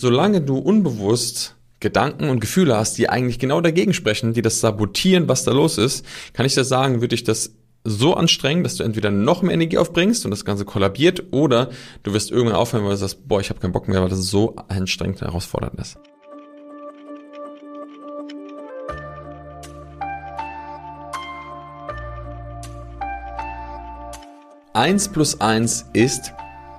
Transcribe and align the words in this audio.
Solange 0.00 0.40
du 0.40 0.58
unbewusst 0.58 1.56
Gedanken 1.80 2.28
und 2.28 2.38
Gefühle 2.38 2.76
hast, 2.76 2.98
die 2.98 3.08
eigentlich 3.08 3.40
genau 3.40 3.60
dagegen 3.60 3.92
sprechen, 3.92 4.32
die 4.32 4.42
das 4.42 4.60
sabotieren, 4.60 5.26
was 5.26 5.42
da 5.42 5.50
los 5.50 5.76
ist, 5.76 6.06
kann 6.34 6.46
ich 6.46 6.54
dir 6.54 6.62
sagen, 6.62 7.00
würde 7.00 7.16
ich 7.16 7.24
das 7.24 7.56
so 7.82 8.14
anstrengen, 8.14 8.62
dass 8.62 8.76
du 8.76 8.84
entweder 8.84 9.10
noch 9.10 9.42
mehr 9.42 9.54
Energie 9.54 9.76
aufbringst 9.76 10.24
und 10.24 10.30
das 10.30 10.44
Ganze 10.44 10.64
kollabiert 10.64 11.24
oder 11.32 11.70
du 12.04 12.12
wirst 12.12 12.30
irgendwann 12.30 12.54
aufhören, 12.54 12.84
weil 12.84 12.92
du 12.92 12.98
sagst, 12.98 13.26
boah, 13.26 13.40
ich 13.40 13.50
habe 13.50 13.58
keinen 13.58 13.72
Bock 13.72 13.88
mehr, 13.88 14.00
weil 14.00 14.08
das 14.08 14.20
so 14.20 14.54
anstrengend 14.68 15.20
und 15.20 15.26
herausfordernd 15.26 15.80
ist. 15.80 15.98
Eins 24.74 25.08
plus 25.08 25.40
eins 25.40 25.86
ist 25.92 26.32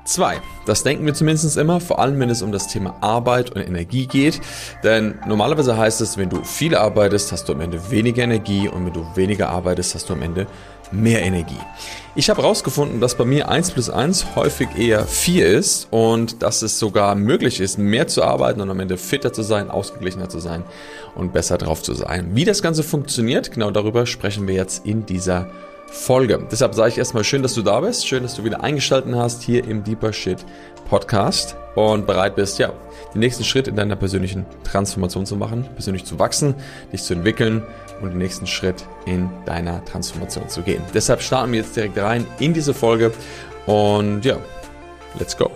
2. 0.10 0.42
Das 0.66 0.84
denken 0.84 1.06
wir 1.06 1.14
zumindest 1.14 1.58
immer, 1.58 1.80
vor 1.80 2.00
allem 2.00 2.20
wenn 2.20 2.30
es 2.30 2.42
um 2.42 2.52
das 2.52 2.68
Thema 2.68 2.96
Arbeit 3.02 3.52
und 3.52 3.62
Energie 3.62 4.08
geht. 4.08 4.42
Denn 4.84 5.20
normalerweise 5.28 5.78
heißt 5.78 6.02
es, 6.02 6.18
wenn 6.18 6.30
du 6.30 6.44
viel 6.44 6.76
arbeitest, 6.76 7.32
hast 7.32 7.48
du 7.48 7.54
am 7.54 7.62
Ende 7.62 7.92
weniger 7.92 8.24
Energie 8.24 8.68
und 8.68 8.86
wenn 8.86 8.94
du 8.94 9.06
weniger 9.16 9.50
arbeitest, 9.50 9.96
hast 9.96 10.10
du 10.10 10.14
am 10.14 10.22
Ende 10.22 10.48
mehr 10.92 11.22
Energie. 11.22 11.60
Ich 12.16 12.30
habe 12.30 12.42
herausgefunden, 12.42 13.00
dass 13.00 13.16
bei 13.16 13.26
mir 13.26 13.48
1 13.48 13.72
plus 13.72 13.92
1 13.92 14.36
häufig 14.36 14.70
eher 14.76 15.06
4 15.06 15.48
ist 15.48 15.88
und 15.92 16.42
dass 16.42 16.64
es 16.64 16.80
sogar 16.80 17.14
möglich 17.14 17.60
ist, 17.60 17.78
mehr 17.78 18.08
zu 18.08 18.24
arbeiten 18.24 18.60
und 18.62 18.70
am 18.72 18.80
Ende 18.80 18.98
fitter 18.98 19.32
zu 19.32 19.44
sein, 19.44 19.70
ausgeglichener 19.70 20.30
zu 20.30 20.40
sein 20.40 20.64
und 21.16 21.32
besser 21.32 21.60
drauf 21.60 21.84
zu 21.84 21.94
sein. 21.94 22.32
Wie 22.34 22.46
das 22.46 22.64
Ganze 22.64 22.82
funktioniert, 22.82 23.52
genau 23.52 23.70
darüber 23.70 24.08
sprechen 24.08 24.48
wir 24.48 24.56
jetzt 24.56 24.86
in 24.86 25.06
dieser 25.06 25.42
Folge. 25.42 25.69
Deshalb 26.52 26.74
sage 26.74 26.90
ich 26.90 26.98
erstmal 26.98 27.24
schön, 27.24 27.42
dass 27.44 27.54
du 27.54 27.62
da 27.62 27.80
bist, 27.80 28.08
schön, 28.08 28.24
dass 28.24 28.36
du 28.36 28.44
wieder 28.44 28.64
eingeschaltet 28.64 29.14
hast 29.16 29.44
hier 29.44 29.64
im 29.64 29.84
Deeper 29.84 30.14
Shit 30.14 30.46
Podcast 30.90 31.56
und 31.76 32.08
bereit 32.08 32.36
bist, 32.36 32.58
ja, 32.58 32.74
den 33.14 33.20
nächsten 33.20 33.44
Schritt 33.44 33.68
in 33.68 33.76
deiner 33.76 33.96
persönlichen 33.96 34.46
Transformation 34.64 35.26
zu 35.26 35.36
machen, 35.36 35.68
persönlich 35.76 36.06
zu 36.06 36.18
wachsen, 36.18 36.56
dich 36.92 37.04
zu 37.04 37.14
entwickeln 37.14 37.64
und 38.02 38.10
den 38.10 38.18
nächsten 38.18 38.48
Schritt 38.48 38.86
in 39.06 39.30
deiner 39.46 39.84
Transformation 39.86 40.50
zu 40.50 40.62
gehen. 40.62 40.82
Deshalb 40.94 41.22
starten 41.22 41.52
wir 41.52 41.60
jetzt 41.60 41.76
direkt 41.76 41.98
rein 41.98 42.26
in 42.40 42.54
diese 42.54 42.74
Folge 42.74 43.12
und 43.68 44.26
ja, 44.26 44.38
let's 45.20 45.38
go. 45.38 45.52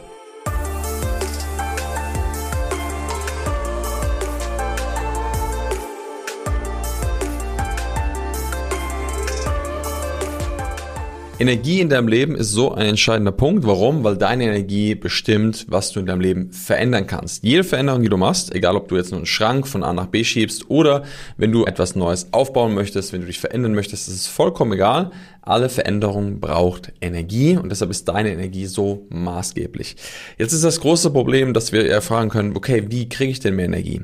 Energie 11.40 11.82
in 11.82 11.90
deinem 11.90 12.08
Leben 12.08 12.36
ist 12.36 12.52
so 12.52 12.74
ein 12.74 12.86
entscheidender 12.86 13.32
Punkt. 13.32 13.66
Warum? 13.66 14.04
Weil 14.04 14.18
deine 14.18 14.44
Energie 14.44 14.94
bestimmt, 14.94 15.66
was 15.68 15.92
du 15.92 16.00
in 16.00 16.06
deinem 16.06 16.22
Leben 16.22 16.52
verändern 16.52 17.08
kannst. 17.08 17.44
Jede 17.44 17.64
Veränderung, 17.64 18.04
die 18.04 18.10
du 18.10 18.18
machst, 18.18 18.54
egal 18.54 18.76
ob 18.76 18.88
du 18.88 18.98
jetzt 18.98 19.10
nur 19.10 19.18
einen 19.18 19.26
Schrank 19.26 19.68
von 19.68 19.84
A 19.84 19.94
nach 19.94 20.06
B 20.06 20.24
schiebst 20.24 20.70
oder 20.70 21.04
wenn 21.38 21.52
du 21.52 21.66
etwas 21.66 21.96
Neues 21.96 22.28
aufbauen 22.32 22.76
möchtest, 22.76 23.14
wenn 23.14 23.22
du 23.22 23.28
dich 23.28 23.40
verändern 23.40 23.74
möchtest, 23.74 24.08
ist 24.08 24.14
es 24.14 24.28
vollkommen 24.28 24.74
egal. 24.74 25.10
Alle 25.42 25.70
Veränderung 25.70 26.40
braucht 26.40 26.94
Energie 27.02 27.58
und 27.58 27.70
deshalb 27.70 27.90
ist 27.90 28.08
deine 28.08 28.32
Energie 28.32 28.68
so 28.68 29.08
maßgeblich. 29.10 29.96
Jetzt 30.38 30.54
ist 30.54 30.64
das 30.64 30.82
große 30.82 31.10
Problem, 31.10 31.56
dass 31.56 31.72
wir 31.72 31.90
erfahren 31.90 32.30
können, 32.30 32.56
okay, 32.56 32.86
wie 32.90 33.10
kriege 33.10 33.32
ich 33.32 33.40
denn 33.40 33.56
mehr 33.56 33.66
Energie? 33.66 34.04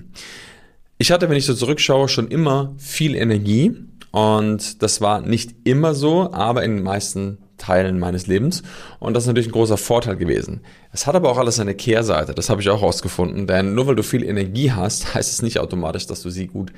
Ich 0.97 1.11
hatte, 1.11 1.30
wenn 1.30 1.38
ich 1.38 1.45
so 1.45 1.53
zurückschaue, 1.53 2.09
schon 2.09 2.27
immer 2.27 2.73
viel 2.77 3.16
Energie 3.16 3.75
und 4.11 4.81
das 4.81 5.02
war 5.02 5.21
nicht 5.21 5.55
immer 5.63 5.93
so, 5.93 6.31
aber 6.31 6.63
in 6.63 6.77
den 6.77 6.83
meisten 6.83 7.38
Teilen 7.57 7.99
meines 7.99 8.25
Lebens. 8.25 8.63
Und 8.99 9.13
das 9.13 9.23
ist 9.23 9.27
natürlich 9.27 9.49
ein 9.49 9.53
großer 9.53 9.77
Vorteil 9.77 10.15
gewesen. 10.15 10.61
Es 10.91 11.05
hat 11.05 11.15
aber 11.15 11.29
auch 11.29 11.38
alles 11.38 11.59
eine 11.59 11.75
Kehrseite. 11.75 12.33
Das 12.33 12.49
habe 12.49 12.61
ich 12.61 12.69
auch 12.69 12.81
herausgefunden. 12.81 13.45
Denn 13.45 13.75
nur 13.75 13.85
weil 13.85 13.95
du 13.95 14.03
viel 14.03 14.23
Energie 14.23 14.71
hast, 14.71 15.13
heißt 15.13 15.31
es 15.31 15.41
nicht 15.41 15.59
automatisch, 15.59 16.07
dass 16.07 16.21
du 16.21 16.30
sie 16.30 16.47
gut 16.47 16.71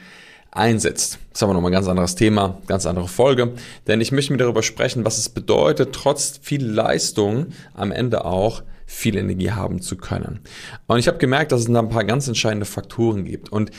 einsetzt. 0.52 1.20
Das 1.30 1.40
ist 1.40 1.44
aber 1.44 1.54
nochmal 1.54 1.72
ein 1.72 1.76
ganz 1.76 1.88
anderes 1.88 2.16
Thema, 2.16 2.62
ganz 2.68 2.86
andere 2.86 3.08
Folge. 3.08 3.54
Denn 3.88 4.02
ich 4.02 4.12
möchte 4.12 4.34
mir 4.34 4.40
darüber 4.40 4.64
sprechen, 4.64 5.06
was 5.06 5.18
es 5.18 5.30
bedeutet, 5.30 5.94
trotz 5.94 6.40
viel 6.42 6.66
Leistung 6.66 7.48
am 7.74 7.94
Ende 7.94 8.25
auch 8.25 8.63
viel 8.86 9.16
Energie 9.16 9.52
haben 9.52 9.81
zu 9.81 9.96
können. 9.96 10.42
Und 10.88 11.00
ich 11.00 11.08
habe 11.08 11.18
gemerkt, 11.18 11.53
dass 11.53 11.62
es 11.62 11.68
da 11.68 11.80
ein 11.80 11.88
paar 11.88 12.03
ganz 12.03 12.28
entscheidende 12.28 12.66
Faktoren 12.66 13.24
gibt. 13.24 13.50
Und 13.50 13.72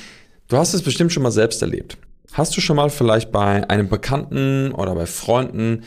du 0.48 0.56
hast 0.56 0.72
es 0.72 0.80
bestimmt 0.80 1.12
schon 1.12 1.22
mal 1.22 1.30
selbst 1.30 1.60
erlebt. 1.60 1.98
Hast 2.32 2.56
du 2.56 2.62
schon 2.62 2.76
mal 2.76 2.88
vielleicht 2.88 3.30
bei 3.30 3.68
einem 3.68 3.90
Bekannten 3.90 4.72
oder 4.72 4.94
bei 4.94 5.04
Freunden 5.04 5.82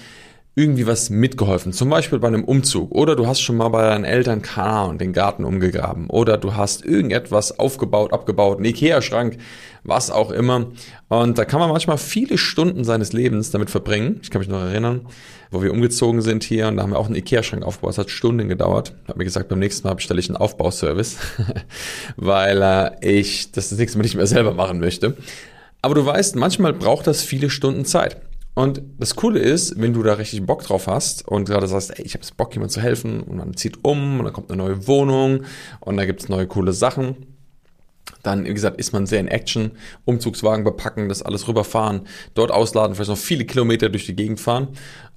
irgendwie 0.53 0.87
was 0.87 1.09
mitgeholfen, 1.09 1.73
zum 1.73 1.89
Beispiel 1.89 2.19
bei 2.19 2.29
einem 2.29 2.45
Umzug 2.45 2.91
oder 2.91 3.17
du 3.17 3.27
hast 3.27 3.41
schon 3.41 3.57
mal 3.57 3.67
bei 3.69 3.81
deinen 3.81 4.05
Eltern 4.05 4.41
keine 4.41 4.87
und 4.87 5.01
den 5.01 5.11
Garten 5.11 5.43
umgegraben 5.43 6.07
oder 6.09 6.37
du 6.37 6.55
hast 6.55 6.85
irgendetwas 6.85 7.59
aufgebaut, 7.59 8.13
abgebaut, 8.13 8.57
einen 8.57 8.65
Ikea-Schrank, 8.65 9.37
was 9.83 10.11
auch 10.11 10.31
immer. 10.31 10.67
Und 11.09 11.37
da 11.37 11.43
kann 11.43 11.59
man 11.59 11.69
manchmal 11.69 11.97
viele 11.97 12.37
Stunden 12.37 12.85
seines 12.85 13.11
Lebens 13.11 13.51
damit 13.51 13.69
verbringen. 13.69 14.19
Ich 14.21 14.29
kann 14.29 14.39
mich 14.39 14.47
noch 14.47 14.61
erinnern, 14.61 15.07
wo 15.51 15.61
wir 15.61 15.73
umgezogen 15.73 16.21
sind 16.21 16.45
hier 16.45 16.69
und 16.69 16.77
da 16.77 16.83
haben 16.83 16.91
wir 16.91 16.99
auch 16.99 17.07
einen 17.07 17.15
Ikea-Schrank 17.15 17.65
aufgebaut. 17.65 17.93
Es 17.93 17.97
hat 17.97 18.09
Stunden 18.09 18.47
gedauert. 18.47 18.93
Ich 19.03 19.09
habe 19.09 19.17
mir 19.17 19.25
gesagt, 19.25 19.49
beim 19.49 19.59
nächsten 19.59 19.87
Mal 19.87 19.95
bestelle 19.95 20.21
ich 20.21 20.29
einen 20.29 20.37
Aufbauservice, 20.37 21.17
weil 22.15 22.61
äh, 22.61 22.91
ich 23.01 23.51
das, 23.51 23.69
das 23.69 23.79
nächste 23.79 23.97
Mal 23.97 24.03
nicht 24.03 24.15
mehr 24.15 24.27
selber 24.27 24.53
machen 24.53 24.79
möchte. 24.79 25.17
Aber 25.85 25.93
du 25.93 26.03
weißt, 26.03 26.35
manchmal 26.35 26.73
braucht 26.73 27.05
das 27.05 27.21
viele 27.21 27.51
Stunden 27.51 27.85
Zeit. 27.85 28.19
Und 28.55 28.81
das 28.97 29.15
Coole 29.15 29.39
ist, 29.39 29.79
wenn 29.79 29.93
du 29.93 30.01
da 30.01 30.13
richtig 30.13 30.43
Bock 30.43 30.63
drauf 30.63 30.87
hast 30.87 31.27
und 31.27 31.47
gerade 31.47 31.67
sagst, 31.67 31.91
ey, 31.99 32.03
ich 32.03 32.15
habe 32.15 32.25
Bock, 32.35 32.55
jemand 32.55 32.71
zu 32.71 32.81
helfen 32.81 33.21
und 33.21 33.37
man 33.37 33.55
zieht 33.55 33.85
um 33.85 34.17
und 34.17 34.25
dann 34.25 34.33
kommt 34.33 34.49
eine 34.49 34.63
neue 34.63 34.87
Wohnung 34.87 35.43
und 35.81 35.97
da 35.97 36.05
gibt's 36.05 36.27
neue 36.27 36.47
coole 36.47 36.73
Sachen, 36.73 37.27
dann, 38.23 38.45
wie 38.45 38.53
gesagt, 38.55 38.79
ist 38.79 38.93
man 38.93 39.05
sehr 39.05 39.19
in 39.19 39.27
Action, 39.27 39.73
Umzugswagen 40.05 40.63
bepacken, 40.63 41.07
das 41.07 41.21
alles 41.21 41.47
rüberfahren, 41.47 42.07
dort 42.33 42.49
ausladen, 42.49 42.95
vielleicht 42.95 43.11
noch 43.11 43.17
viele 43.19 43.45
Kilometer 43.45 43.89
durch 43.89 44.07
die 44.07 44.15
Gegend 44.15 44.39
fahren. 44.39 44.69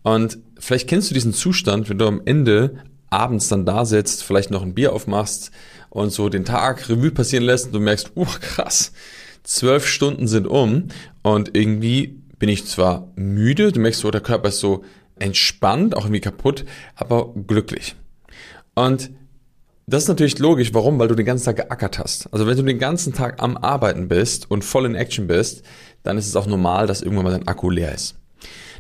Und 0.03 0.37
vielleicht 0.59 0.87
kennst 0.87 1.09
du 1.09 1.15
diesen 1.15 1.33
Zustand, 1.33 1.89
wenn 1.89 1.97
du 1.97 2.07
am 2.07 2.21
Ende 2.27 2.75
abends 3.09 3.49
dann 3.49 3.65
da 3.65 3.87
sitzt, 3.87 4.23
vielleicht 4.23 4.51
noch 4.51 4.61
ein 4.61 4.75
Bier 4.75 4.93
aufmachst 4.93 5.51
und 5.89 6.11
so 6.11 6.29
den 6.29 6.45
Tag 6.45 6.91
Revue 6.91 7.11
passieren 7.11 7.45
lässt 7.45 7.69
und 7.69 7.73
du 7.73 7.81
merkst, 7.81 8.13
uh, 8.17 8.27
krass, 8.43 8.93
zwölf 9.49 9.87
Stunden 9.87 10.29
sind 10.29 10.47
um 10.47 10.89
und 11.23 11.57
irgendwie 11.57 12.21
bin 12.39 12.49
ich 12.49 12.67
zwar 12.67 13.11
müde, 13.17 13.73
du 13.73 13.81
merkst 13.81 14.01
so, 14.01 14.11
der 14.11 14.21
Körper 14.21 14.51
ist 14.51 14.61
so 14.61 14.85
entspannt, 15.19 15.97
auch 15.97 16.05
irgendwie 16.05 16.21
kaputt, 16.21 16.65
aber 16.95 17.33
glücklich. 17.47 17.97
Und 18.75 19.11
das 19.87 20.03
ist 20.03 20.09
natürlich 20.09 20.39
logisch. 20.39 20.75
Warum? 20.75 20.99
Weil 20.99 21.09
du 21.09 21.15
den 21.15 21.27
ganzen 21.27 21.47
Tag 21.47 21.57
geackert 21.57 21.99
hast. 21.99 22.33
Also 22.33 22.47
wenn 22.47 22.57
du 22.57 22.63
den 22.63 22.79
ganzen 22.79 23.15
Tag 23.15 23.43
am 23.43 23.57
Arbeiten 23.57 24.07
bist 24.07 24.51
und 24.51 24.65
voll 24.65 24.85
in 24.85 24.95
Action 24.95 25.27
bist, 25.27 25.65
dann 26.03 26.19
ist 26.19 26.29
es 26.29 26.37
auch 26.37 26.47
normal, 26.47 26.87
dass 26.87 27.01
irgendwann 27.01 27.25
mal 27.25 27.33
dein 27.33 27.49
Akku 27.49 27.71
leer 27.71 27.95
ist. 27.95 28.17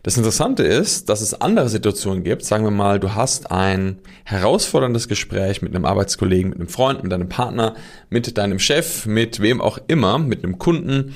Das 0.02 0.16
Interessante 0.16 0.62
ist, 0.62 1.08
dass 1.08 1.20
es 1.20 1.40
andere 1.40 1.68
Situationen 1.68 2.22
gibt. 2.22 2.44
Sagen 2.44 2.64
wir 2.64 2.70
mal, 2.70 3.00
du 3.00 3.14
hast 3.14 3.50
ein 3.50 3.98
herausforderndes 4.24 5.08
Gespräch 5.08 5.62
mit 5.62 5.74
einem 5.74 5.84
Arbeitskollegen, 5.84 6.50
mit 6.50 6.58
einem 6.58 6.68
Freund, 6.68 7.02
mit 7.02 7.12
deinem 7.12 7.28
Partner, 7.28 7.74
mit 8.08 8.38
deinem 8.38 8.58
Chef, 8.58 9.06
mit 9.06 9.40
wem 9.40 9.60
auch 9.60 9.78
immer, 9.88 10.18
mit 10.18 10.44
einem 10.44 10.58
Kunden. 10.58 11.14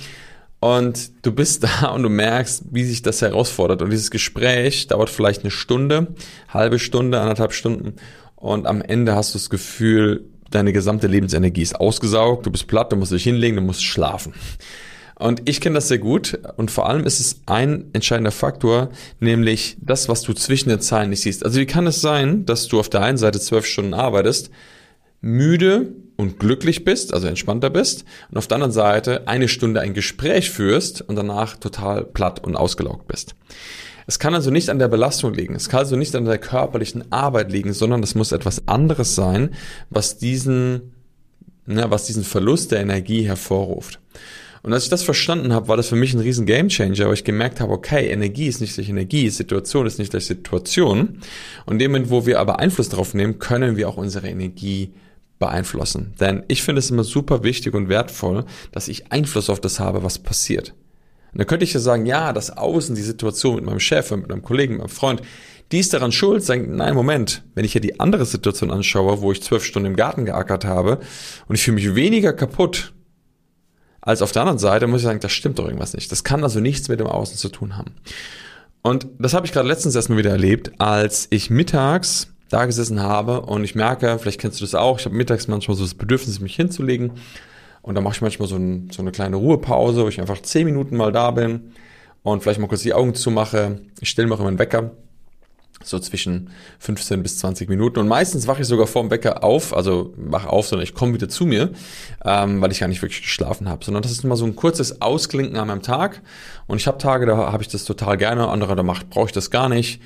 Und 0.60 1.10
du 1.25 1.32
bist 1.32 1.65
da 1.82 1.88
und 1.88 2.03
du 2.03 2.09
merkst, 2.09 2.65
wie 2.70 2.84
sich 2.84 3.03
das 3.03 3.22
herausfordert. 3.22 3.82
Und 3.82 3.91
dieses 3.91 4.10
Gespräch 4.10 4.88
dauert 4.88 5.10
vielleicht 5.10 5.43
eine 5.43 5.50
Stunde, 5.50 6.14
halbe 6.49 6.78
Stunde, 6.78 7.20
anderthalb 7.20 7.53
Stunden. 7.53 7.94
Und 8.37 8.66
am 8.66 8.82
Ende 8.82 9.14
hast 9.14 9.34
du 9.34 9.38
das 9.38 9.50
Gefühl, 9.50 10.25
deine 10.50 10.72
gesamte 10.72 11.06
Lebensenergie 11.06 11.62
ist 11.62 11.81
ausgesaugt, 11.81 12.47
du 12.47 12.50
bist 12.50 12.66
platt, 12.66 12.93
du 12.93 12.97
musst 12.97 13.12
dich 13.12 13.25
hinlegen, 13.25 13.56
du 13.56 13.62
musst 13.62 13.84
schlafen. 13.84 14.34
Und 15.22 15.48
ich 15.48 15.60
kenne 15.60 15.74
das 15.74 15.86
sehr 15.86 15.98
gut 15.98 16.36
und 16.56 16.72
vor 16.72 16.88
allem 16.88 17.04
ist 17.04 17.20
es 17.20 17.42
ein 17.46 17.84
entscheidender 17.92 18.32
Faktor, 18.32 18.90
nämlich 19.20 19.76
das, 19.80 20.08
was 20.08 20.22
du 20.22 20.32
zwischen 20.32 20.68
den 20.68 20.80
Zeilen 20.80 21.10
nicht 21.10 21.20
siehst. 21.20 21.44
Also 21.44 21.60
wie 21.60 21.66
kann 21.66 21.86
es 21.86 22.00
sein, 22.00 22.44
dass 22.44 22.66
du 22.66 22.80
auf 22.80 22.88
der 22.88 23.02
einen 23.02 23.18
Seite 23.18 23.38
zwölf 23.38 23.64
Stunden 23.64 23.94
arbeitest, 23.94 24.50
müde 25.20 25.92
und 26.16 26.40
glücklich 26.40 26.84
bist, 26.84 27.14
also 27.14 27.28
entspannter 27.28 27.70
bist, 27.70 28.04
und 28.30 28.36
auf 28.36 28.48
der 28.48 28.56
anderen 28.56 28.72
Seite 28.72 29.28
eine 29.28 29.46
Stunde 29.46 29.80
ein 29.80 29.94
Gespräch 29.94 30.50
führst 30.50 31.02
und 31.02 31.14
danach 31.14 31.56
total 31.56 32.02
platt 32.02 32.42
und 32.42 32.56
ausgelaugt 32.56 33.06
bist. 33.06 33.36
Es 34.08 34.18
kann 34.18 34.34
also 34.34 34.50
nicht 34.50 34.70
an 34.70 34.80
der 34.80 34.88
Belastung 34.88 35.32
liegen, 35.34 35.54
es 35.54 35.68
kann 35.68 35.80
also 35.80 35.94
nicht 35.94 36.16
an 36.16 36.25
der 36.25 36.38
körperlichen 36.38 37.12
Arbeit 37.12 37.52
liegen, 37.52 37.72
sondern 37.72 38.02
es 38.02 38.16
muss 38.16 38.32
etwas 38.32 38.66
anderes 38.66 39.14
sein, 39.14 39.50
was 39.88 40.18
diesen, 40.18 40.94
na, 41.64 41.92
was 41.92 42.06
diesen 42.06 42.25
Verlust 42.25 42.72
der 42.72 42.80
Energie 42.80 43.22
hervorruft. 43.22 44.00
Und 44.62 44.73
als 44.73 44.85
ich 44.85 44.91
das 44.91 45.03
verstanden 45.03 45.53
habe, 45.53 45.67
war 45.69 45.76
das 45.76 45.88
für 45.88 45.97
mich 45.97 46.14
ein 46.14 46.20
riesen 46.20 46.47
Gamechanger, 46.47 47.06
weil 47.06 47.14
ich 47.14 47.25
gemerkt 47.25 47.61
habe, 47.61 47.73
okay, 47.73 48.09
Energie 48.09 48.47
ist 48.47 48.61
nicht 48.61 48.75
gleich 48.75 48.88
Energie, 48.88 49.29
Situation 49.29 49.87
ist 49.87 49.99
nicht 49.99 50.12
gleich 50.12 50.26
Situation. 50.26 51.19
Und 51.67 51.81
dem 51.81 52.11
wo 52.11 52.26
wir 52.26 52.38
aber 52.38 52.61
Einfluss 52.61 52.88
darauf 52.88 53.12
nehmen, 53.12 53.41
können 53.41 53.76
wir 53.76 53.88
auch 53.88 53.97
unsere 53.97 54.29
Energie 54.29 54.93
beeinflussen. 55.41 56.14
Denn 56.20 56.44
ich 56.47 56.62
finde 56.62 56.79
es 56.79 56.91
immer 56.91 57.03
super 57.03 57.43
wichtig 57.43 57.75
und 57.75 57.88
wertvoll, 57.88 58.44
dass 58.70 58.87
ich 58.87 59.11
Einfluss 59.11 59.50
auf 59.50 59.61
das 59.61 59.81
habe, 59.81 60.05
was 60.05 60.20
passiert. 60.20 60.75
Und 61.32 61.38
dann 61.41 61.49
könnte 61.49 61.64
ich 61.64 61.73
ja 61.73 61.81
sagen, 61.81 62.06
ja, 62.06 62.32
das 62.32 62.56
Außen, 62.56 62.94
die 62.94 63.03
Situation 63.03 63.56
mit 63.56 63.64
meinem 63.64 63.81
Chef, 63.81 64.12
mit 64.12 64.29
meinem 64.29 64.43
Kollegen, 64.43 64.75
mit 64.75 64.82
meinem 64.82 64.91
Freund, 64.91 65.23
die 65.73 65.81
ist 65.81 65.93
daran 65.93 66.12
schuld, 66.12 66.44
sagen, 66.44 66.76
nein, 66.76 66.94
Moment, 66.94 67.43
wenn 67.55 67.64
ich 67.64 67.73
hier 67.73 67.81
die 67.81 67.99
andere 67.99 68.26
Situation 68.26 68.70
anschaue, 68.70 69.23
wo 69.23 69.32
ich 69.32 69.43
zwölf 69.43 69.64
Stunden 69.64 69.87
im 69.87 69.97
Garten 69.97 70.26
geackert 70.26 70.67
habe 70.67 71.00
und 71.49 71.55
ich 71.56 71.62
fühle 71.62 71.76
mich 71.76 71.94
weniger 71.97 72.32
kaputt 72.35 72.93
als 74.02 74.20
auf 74.20 74.32
der 74.32 74.43
anderen 74.43 74.58
Seite, 74.58 74.87
muss 74.87 75.00
ich 75.00 75.06
sagen, 75.06 75.20
das 75.20 75.32
stimmt 75.32 75.58
doch 75.58 75.64
irgendwas 75.64 75.94
nicht. 75.94 76.12
Das 76.12 76.25
kann 76.25 76.43
also 76.43 76.60
nichts 76.60 76.88
mit 76.88 77.00
dem 77.00 77.06
Außen 77.06 77.38
zu 77.38 77.49
tun 77.49 77.78
haben. 77.78 77.94
Und 78.82 79.06
das 79.19 79.32
habe 79.32 79.46
ich 79.46 79.52
gerade 79.52 79.69
letztens 79.69 79.94
erstmal 79.94 80.19
wieder 80.19 80.32
erlebt, 80.32 80.72
als 80.78 81.28
ich 81.31 81.50
mittags 81.50 82.26
da 82.49 82.66
gesessen 82.66 83.00
habe 83.00 83.43
und 83.43 83.64
ich 83.64 83.75
merke, 83.75 84.19
vielleicht 84.19 84.40
kennst 84.40 84.60
du 84.60 84.64
das 84.64 84.75
auch, 84.75 84.99
ich 84.99 85.06
habe 85.06 85.14
mittags 85.14 85.49
manchmal 85.49 85.76
so 85.76 85.84
das 85.84 85.94
Bedürfnis, 85.94 86.40
mich 86.40 86.56
hinzulegen 86.56 87.12
und 87.81 87.94
dann 87.94 88.04
mache 88.04 88.16
ich 88.16 88.20
manchmal 88.20 88.49
so, 88.49 88.56
ein, 88.56 88.90
so 88.90 89.00
eine 89.00 89.12
kleine 89.12 89.37
Ruhepause, 89.37 90.02
wo 90.04 90.08
ich 90.08 90.20
einfach 90.20 90.43
zehn 90.43 90.66
Minuten 90.66 90.96
mal 90.96 91.12
da 91.12 91.31
bin 91.31 91.72
und 92.22 92.43
vielleicht 92.43 92.60
mal 92.60 92.66
kurz 92.66 92.82
die 92.82 92.93
Augen 92.93 93.14
zumache. 93.14 93.81
Ich 94.00 94.10
stelle 94.10 94.28
mir 94.28 94.34
auch 94.34 94.40
immer 94.40 94.49
einen 94.49 94.58
Wecker, 94.58 94.90
so 95.84 95.99
zwischen 95.99 96.50
15 96.79 97.23
bis 97.23 97.38
20 97.38 97.69
Minuten. 97.69 97.99
Und 97.99 98.08
meistens 98.08 98.46
wache 98.46 98.62
ich 98.62 98.69
sogar 98.69 98.87
vorm 98.87 99.11
Wecker 99.11 99.44
auf, 99.44 99.76
also 99.76 100.12
wache 100.17 100.49
auf, 100.49 100.67
sondern 100.67 100.84
ich 100.84 100.94
komme 100.94 101.14
wieder 101.14 101.29
zu 101.29 101.46
mir, 101.46 101.70
ähm, 102.25 102.61
weil 102.61 102.73
ich 102.73 102.81
gar 102.81 102.88
nicht 102.88 103.02
wirklich 103.02 103.23
geschlafen 103.23 103.69
habe. 103.69 103.84
Sondern 103.84 104.02
das 104.02 104.12
ist 104.12 104.25
immer 104.25 104.37
so 104.37 104.44
ein 104.44 104.56
kurzes 104.56 105.00
Ausklinken 105.00 105.56
an 105.58 105.69
meinem 105.69 105.82
Tag. 105.82 106.23
Und 106.67 106.79
ich 106.79 106.87
habe 106.87 106.99
Tage, 106.99 107.26
da 107.26 107.37
habe 107.52 107.62
ich 107.62 107.69
das 107.69 107.84
total 107.84 108.17
gerne, 108.17 108.49
andere, 108.49 108.76
da 108.76 108.82
brauche 108.82 109.26
ich 109.26 109.32
das 109.32 109.50
gar 109.50 109.69
nicht. 109.69 110.00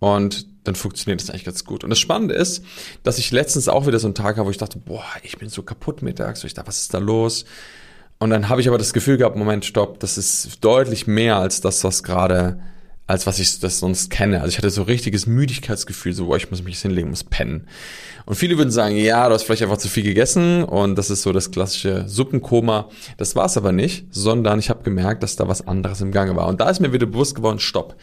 Und 0.00 0.46
dann 0.64 0.74
funktioniert 0.74 1.20
das 1.20 1.30
eigentlich 1.30 1.44
ganz 1.44 1.64
gut. 1.64 1.82
Und 1.82 1.90
das 1.90 1.98
Spannende 1.98 2.34
ist, 2.34 2.64
dass 3.02 3.18
ich 3.18 3.30
letztens 3.32 3.68
auch 3.68 3.86
wieder 3.86 3.98
so 3.98 4.06
einen 4.06 4.14
Tag 4.14 4.36
habe, 4.36 4.46
wo 4.46 4.50
ich 4.50 4.58
dachte, 4.58 4.78
boah, 4.78 5.04
ich 5.22 5.38
bin 5.38 5.48
so 5.48 5.62
kaputt 5.62 6.02
mittags. 6.02 6.44
ich 6.44 6.54
dachte, 6.54 6.68
was 6.68 6.82
ist 6.82 6.94
da 6.94 6.98
los? 6.98 7.44
Und 8.18 8.30
dann 8.30 8.48
habe 8.48 8.60
ich 8.60 8.68
aber 8.68 8.78
das 8.78 8.92
Gefühl 8.92 9.16
gehabt, 9.16 9.36
Moment, 9.36 9.64
stopp, 9.64 10.00
das 10.00 10.18
ist 10.18 10.64
deutlich 10.64 11.06
mehr 11.06 11.36
als 11.36 11.60
das, 11.60 11.84
was 11.84 12.02
gerade, 12.02 12.60
als 13.08 13.26
was 13.26 13.40
ich 13.40 13.58
das 13.58 13.80
sonst 13.80 14.10
kenne. 14.10 14.42
Also 14.42 14.50
ich 14.50 14.58
hatte 14.58 14.70
so 14.70 14.82
richtiges 14.82 15.26
Müdigkeitsgefühl, 15.26 16.12
so, 16.12 16.26
boah, 16.26 16.36
ich 16.36 16.50
muss 16.50 16.62
mich 16.62 16.74
jetzt 16.74 16.82
hinlegen, 16.82 17.10
muss 17.10 17.24
pennen. 17.24 17.66
Und 18.26 18.36
viele 18.36 18.56
würden 18.56 18.70
sagen, 18.70 18.96
ja, 18.96 19.26
du 19.26 19.34
hast 19.34 19.42
vielleicht 19.42 19.62
einfach 19.62 19.78
zu 19.78 19.88
viel 19.88 20.04
gegessen 20.04 20.62
und 20.62 20.96
das 20.96 21.10
ist 21.10 21.22
so 21.22 21.32
das 21.32 21.50
klassische 21.50 22.04
Suppenkoma. 22.06 22.88
Das 23.16 23.34
war 23.34 23.46
es 23.46 23.56
aber 23.56 23.72
nicht, 23.72 24.06
sondern 24.10 24.60
ich 24.60 24.70
habe 24.70 24.84
gemerkt, 24.84 25.24
dass 25.24 25.34
da 25.34 25.48
was 25.48 25.66
anderes 25.66 26.00
im 26.00 26.12
Gange 26.12 26.36
war. 26.36 26.46
Und 26.46 26.60
da 26.60 26.68
ist 26.70 26.80
mir 26.80 26.92
wieder 26.92 27.06
bewusst 27.06 27.34
geworden, 27.34 27.58
stopp 27.58 27.96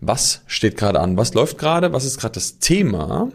was 0.00 0.42
steht 0.46 0.76
gerade 0.76 1.00
an, 1.00 1.16
was 1.16 1.34
läuft 1.34 1.58
gerade, 1.58 1.92
was 1.92 2.04
ist 2.04 2.18
gerade 2.18 2.34
das 2.34 2.58
Thema, 2.58 3.30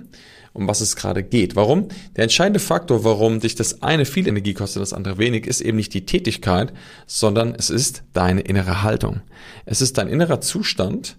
um 0.53 0.67
was 0.67 0.81
es 0.81 0.95
gerade 0.95 1.23
geht. 1.23 1.55
Warum? 1.55 1.87
Der 2.15 2.23
entscheidende 2.23 2.59
Faktor, 2.59 3.03
warum 3.03 3.39
dich 3.39 3.55
das 3.55 3.81
eine 3.81 4.05
viel 4.05 4.27
Energie 4.27 4.53
kostet, 4.53 4.81
das 4.81 4.93
andere 4.93 5.17
wenig, 5.17 5.47
ist 5.47 5.61
eben 5.61 5.77
nicht 5.77 5.93
die 5.93 6.05
Tätigkeit, 6.05 6.71
sondern 7.07 7.55
es 7.55 7.69
ist 7.69 8.03
deine 8.13 8.41
innere 8.41 8.83
Haltung. 8.83 9.21
Es 9.65 9.81
ist 9.81 9.97
dein 9.97 10.07
innerer 10.07 10.41
Zustand 10.41 11.17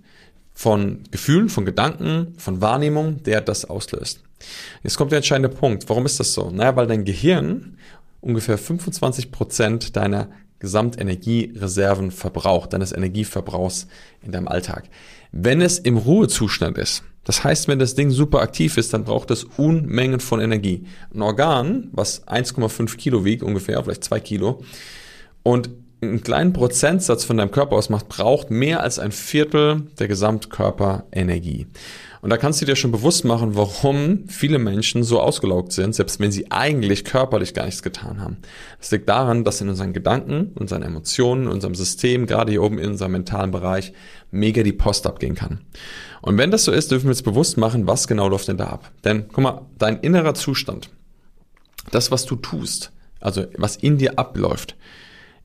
von 0.53 1.01
Gefühlen, 1.11 1.49
von 1.49 1.65
Gedanken, 1.65 2.35
von 2.39 2.61
Wahrnehmung, 2.61 3.23
der 3.25 3.41
das 3.41 3.65
auslöst. 3.65 4.21
Jetzt 4.83 4.97
kommt 4.97 5.11
der 5.11 5.19
entscheidende 5.19 5.49
Punkt. 5.49 5.89
Warum 5.89 6.07
ist 6.07 6.21
das 6.21 6.33
so? 6.33 6.51
Naja, 6.51 6.77
weil 6.77 6.87
dein 6.87 7.05
Gehirn 7.05 7.77
ungefähr 8.21 8.57
25 8.57 9.33
Prozent 9.33 9.97
deiner 9.97 10.29
Gesamtenergiereserven 10.65 12.11
verbraucht, 12.11 12.73
deines 12.73 12.93
Energieverbrauchs 12.93 13.87
in 14.23 14.33
deinem 14.33 14.49
Alltag. 14.49 14.89
Wenn 15.31 15.61
es 15.61 15.79
im 15.79 15.97
Ruhezustand 15.97 16.79
ist, 16.79 17.05
das 17.25 17.45
heißt, 17.45 17.69
wenn 17.69 17.79
das 17.79 17.95
Ding 17.95 18.11
super 18.11 18.41
aktiv 18.41 18.77
ist, 18.77 18.93
dann 18.93 19.05
braucht 19.05 19.31
es 19.31 19.45
Unmengen 19.45 20.21
von 20.21 20.41
Energie. 20.41 20.85
Ein 21.15 21.23
Organ, 21.23 21.89
was 21.93 22.27
1,5 22.27 22.97
Kilo 22.97 23.25
wiegt, 23.25 23.43
ungefähr, 23.43 23.83
vielleicht 23.83 24.05
2 24.05 24.21
Kilo, 24.21 24.63
und 25.43 25.71
einen 26.03 26.23
kleinen 26.23 26.53
Prozentsatz 26.53 27.25
von 27.25 27.37
deinem 27.37 27.51
Körper 27.51 27.77
ausmacht, 27.77 28.09
braucht 28.09 28.51
mehr 28.51 28.83
als 28.83 28.99
ein 28.99 29.13
Viertel 29.13 29.83
der 29.99 30.09
Gesamtkörperenergie. 30.09 31.67
Und 32.25 32.31
da 32.31 32.39
kannst 32.39 32.63
du 32.63 32.65
dir 32.65 32.75
schon 32.75 32.91
bewusst 32.91 33.27
machen, 33.27 33.55
warum 33.55 34.27
viele 34.29 34.59
Menschen 34.59 35.03
so 35.03 35.21
ausgelaugt 35.21 35.73
sind, 35.73 35.95
selbst 35.95 36.21
wenn 36.21 36.33
sie 36.33 36.51
eigentlich 36.51 37.05
körperlich 37.05 37.53
gar 37.53 37.67
nichts 37.67 37.83
getan 37.83 38.19
haben. 38.19 38.39
Das 38.79 38.91
liegt 38.91 39.11
daran, 39.11 39.45
dass 39.45 39.61
in 39.61 39.69
unseren 39.69 39.93
Gedanken, 39.93 40.53
unseren 40.55 40.83
Emotionen, 40.83 41.49
unserem 41.49 41.75
System, 41.75 42.27
gerade 42.27 42.51
hier 42.51 42.63
oben 42.63 42.79
in 42.79 42.93
unserem 42.93 43.13
mentalen 43.13 43.51
Bereich, 43.51 43.93
mega 44.31 44.63
die 44.63 44.73
Post 44.73 45.07
abgehen 45.07 45.35
kann. 45.35 45.61
Und 46.23 46.39
wenn 46.39 46.51
das 46.51 46.65
so 46.65 46.73
ist, 46.73 46.91
dürfen 46.91 47.05
wir 47.05 47.11
uns 47.11 47.23
bewusst 47.23 47.59
machen, 47.59 47.87
was 47.87 48.09
genau 48.09 48.29
läuft 48.29 48.49
denn 48.49 48.57
da 48.57 48.69
ab. 48.69 48.91
Denn 49.05 49.27
guck 49.29 49.45
mal, 49.45 49.67
dein 49.77 49.99
innerer 50.01 50.33
Zustand, 50.33 50.89
das, 51.91 52.11
was 52.11 52.25
du 52.25 52.37
tust, 52.37 52.91
also 53.21 53.45
was 53.59 53.77
in 53.77 53.99
dir 53.99 54.19
abläuft, 54.19 54.77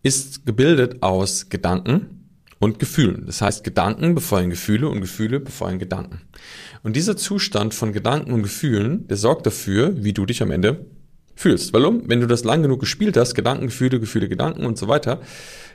ist 0.03 0.45
gebildet 0.45 1.01
aus 1.01 1.49
Gedanken, 1.49 2.19
und 2.59 2.77
Gefühlen. 2.77 3.25
Das 3.25 3.41
heißt, 3.41 3.63
Gedanken 3.63 4.13
befeuern 4.13 4.49
Gefühle 4.49 4.89
und 4.89 5.01
Gefühle 5.01 5.39
befeuern 5.39 5.79
Gedanken. 5.79 6.21
Und 6.83 6.95
dieser 6.95 7.17
Zustand 7.17 7.73
von 7.73 7.93
Gedanken 7.93 8.33
und 8.33 8.43
Gefühlen, 8.43 9.07
der 9.07 9.17
sorgt 9.17 9.45
dafür, 9.45 10.03
wie 10.03 10.13
du 10.13 10.25
dich 10.25 10.41
am 10.41 10.51
Ende 10.51 10.85
fühlst. 11.35 11.73
Warum? 11.73 12.03
Wenn 12.07 12.19
du 12.19 12.27
das 12.27 12.43
lang 12.43 12.61
genug 12.61 12.81
gespielt 12.81 13.15
hast, 13.15 13.33
Gedanken, 13.33 13.67
Gefühle, 13.67 13.99
Gefühle, 13.99 14.27
Gedanken 14.27 14.65
und 14.65 14.77
so 14.77 14.89
weiter, 14.89 15.21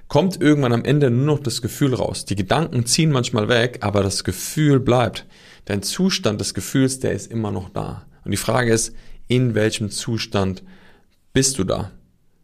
kommt 0.09 0.41
irgendwann 0.41 0.75
am 0.75 0.85
Ende 0.85 1.11
nur 1.11 1.25
noch 1.25 1.41
das 1.41 1.62
Gefühl 1.62 1.94
raus. 1.94 2.26
Die 2.26 2.37
Gedanken 2.37 2.85
ziehen 2.85 3.11
manchmal 3.11 3.49
weg, 3.49 3.79
aber 3.81 4.03
das 4.03 4.23
Gefühl 4.23 4.79
bleibt. 4.79 5.26
Dein 5.65 5.82
Zustand 5.82 6.41
des 6.41 6.53
Gefühls, 6.53 7.00
der 7.00 7.12
ist 7.12 7.32
immer 7.32 7.50
noch 7.50 7.71
da. 7.71 8.05
Und 8.25 8.31
die 8.31 8.37
Frage 8.37 8.71
ist, 8.71 8.94
in 9.26 9.55
welchem 9.55 9.91
Zustand 9.91 10.62
bist 11.32 11.59
du 11.59 11.65
da? 11.65 11.91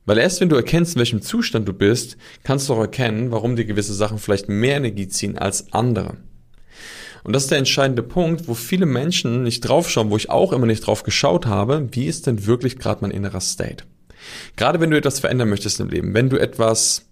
Weil 0.07 0.19
erst 0.19 0.41
wenn 0.41 0.49
du 0.49 0.57
erkennst, 0.57 0.95
in 0.95 0.99
welchem 0.99 1.23
Zustand 1.23 1.69
du 1.69 1.73
bist, 1.73 2.17
kannst 2.43 2.69
du 2.69 2.75
auch 2.75 2.81
erkennen, 2.81 3.31
warum 3.31 3.57
dir 3.57 3.65
gewisse 3.65 3.95
Sachen 3.95 4.19
vielleicht 4.19 4.49
mehr 4.49 4.77
Energie 4.77 5.09
ziehen 5.09 5.39
als 5.39 5.73
andere. 5.73 6.17
Und 7.23 7.35
das 7.35 7.45
ist 7.45 7.51
der 7.51 7.59
entscheidende 7.59 8.03
Punkt, 8.03 8.49
wo 8.49 8.55
viele 8.55 8.87
Menschen 8.87 9.43
nicht 9.43 9.61
draufschauen, 9.61 10.11
wo 10.11 10.17
ich 10.17 10.31
auch 10.31 10.53
immer 10.53 10.67
nicht 10.67 10.87
drauf 10.87 11.03
geschaut 11.03 11.47
habe, 11.47 11.89
wie 11.93 12.07
ist 12.07 12.27
denn 12.27 12.47
wirklich 12.47 12.79
gerade 12.79 13.03
mein 13.03 13.11
innerer 13.11 13.41
State? 13.41 13.85
Gerade 14.57 14.81
wenn 14.81 14.91
du 14.91 14.97
etwas 14.97 15.21
verändern 15.21 15.51
möchtest 15.51 15.81
im 15.81 15.89
Leben, 15.89 16.15
wenn 16.15 16.31
du 16.31 16.39
etwas 16.39 17.07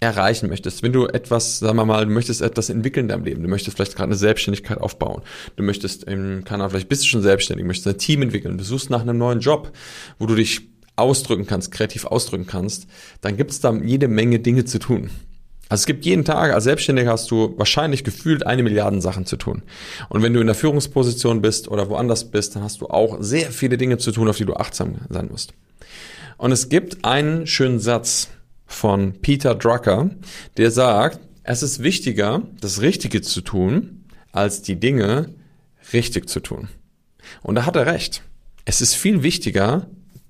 erreichen 0.00 0.48
möchtest, 0.48 0.82
wenn 0.82 0.92
du 0.92 1.06
etwas, 1.06 1.58
sagen 1.58 1.76
wir 1.76 1.84
mal, 1.84 2.06
du 2.06 2.12
möchtest 2.12 2.40
etwas 2.40 2.70
entwickeln 2.70 3.04
in 3.04 3.08
deinem 3.08 3.24
Leben, 3.24 3.42
du 3.42 3.48
möchtest 3.48 3.76
vielleicht 3.76 3.96
gerade 3.96 4.10
eine 4.10 4.16
Selbstständigkeit 4.16 4.78
aufbauen, 4.78 5.22
du 5.56 5.62
möchtest 5.62 6.04
im 6.04 6.44
Kanal, 6.44 6.70
vielleicht 6.70 6.88
bist 6.88 7.02
du 7.02 7.08
schon 7.08 7.22
selbstständig, 7.22 7.66
möchtest 7.66 7.88
ein 7.88 7.98
Team 7.98 8.22
entwickeln, 8.22 8.58
du 8.58 8.64
suchst 8.64 8.90
nach 8.90 9.00
einem 9.00 9.18
neuen 9.18 9.40
Job, 9.40 9.72
wo 10.18 10.26
du 10.26 10.36
dich 10.36 10.68
ausdrücken 10.98 11.46
kannst, 11.46 11.70
kreativ 11.70 12.04
ausdrücken 12.04 12.46
kannst, 12.46 12.86
dann 13.20 13.36
gibt 13.36 13.50
es 13.50 13.60
da 13.60 13.72
jede 13.72 14.08
Menge 14.08 14.40
Dinge 14.40 14.64
zu 14.64 14.78
tun. 14.78 15.10
Also 15.68 15.82
es 15.82 15.86
gibt 15.86 16.06
jeden 16.06 16.24
Tag, 16.24 16.52
als 16.52 16.64
Selbstständiger 16.64 17.12
hast 17.12 17.30
du 17.30 17.54
wahrscheinlich 17.58 18.02
gefühlt 18.02 18.46
eine 18.46 18.62
Milliarde 18.62 19.00
Sachen 19.02 19.26
zu 19.26 19.36
tun. 19.36 19.62
Und 20.08 20.22
wenn 20.22 20.32
du 20.32 20.40
in 20.40 20.46
der 20.46 20.56
Führungsposition 20.56 21.42
bist 21.42 21.68
oder 21.68 21.90
woanders 21.90 22.30
bist, 22.30 22.56
dann 22.56 22.62
hast 22.62 22.80
du 22.80 22.86
auch 22.86 23.18
sehr 23.20 23.50
viele 23.50 23.76
Dinge 23.76 23.98
zu 23.98 24.10
tun, 24.10 24.28
auf 24.28 24.38
die 24.38 24.46
du 24.46 24.54
achtsam 24.54 24.96
sein 25.10 25.28
musst. 25.30 25.52
Und 26.38 26.52
es 26.52 26.70
gibt 26.70 27.04
einen 27.04 27.46
schönen 27.46 27.80
Satz 27.80 28.28
von 28.66 29.14
Peter 29.20 29.54
Drucker, 29.54 30.10
der 30.56 30.70
sagt, 30.70 31.20
es 31.42 31.62
ist 31.62 31.82
wichtiger, 31.82 32.42
das 32.60 32.80
Richtige 32.80 33.20
zu 33.20 33.40
tun, 33.40 34.04
als 34.32 34.62
die 34.62 34.76
Dinge 34.76 35.34
richtig 35.92 36.28
zu 36.28 36.40
tun. 36.40 36.68
Und 37.42 37.56
da 37.56 37.66
hat 37.66 37.76
er 37.76 37.86
recht. 37.86 38.22
Es 38.64 38.80
ist 38.80 38.94
viel 38.94 39.22
wichtiger, 39.22 39.86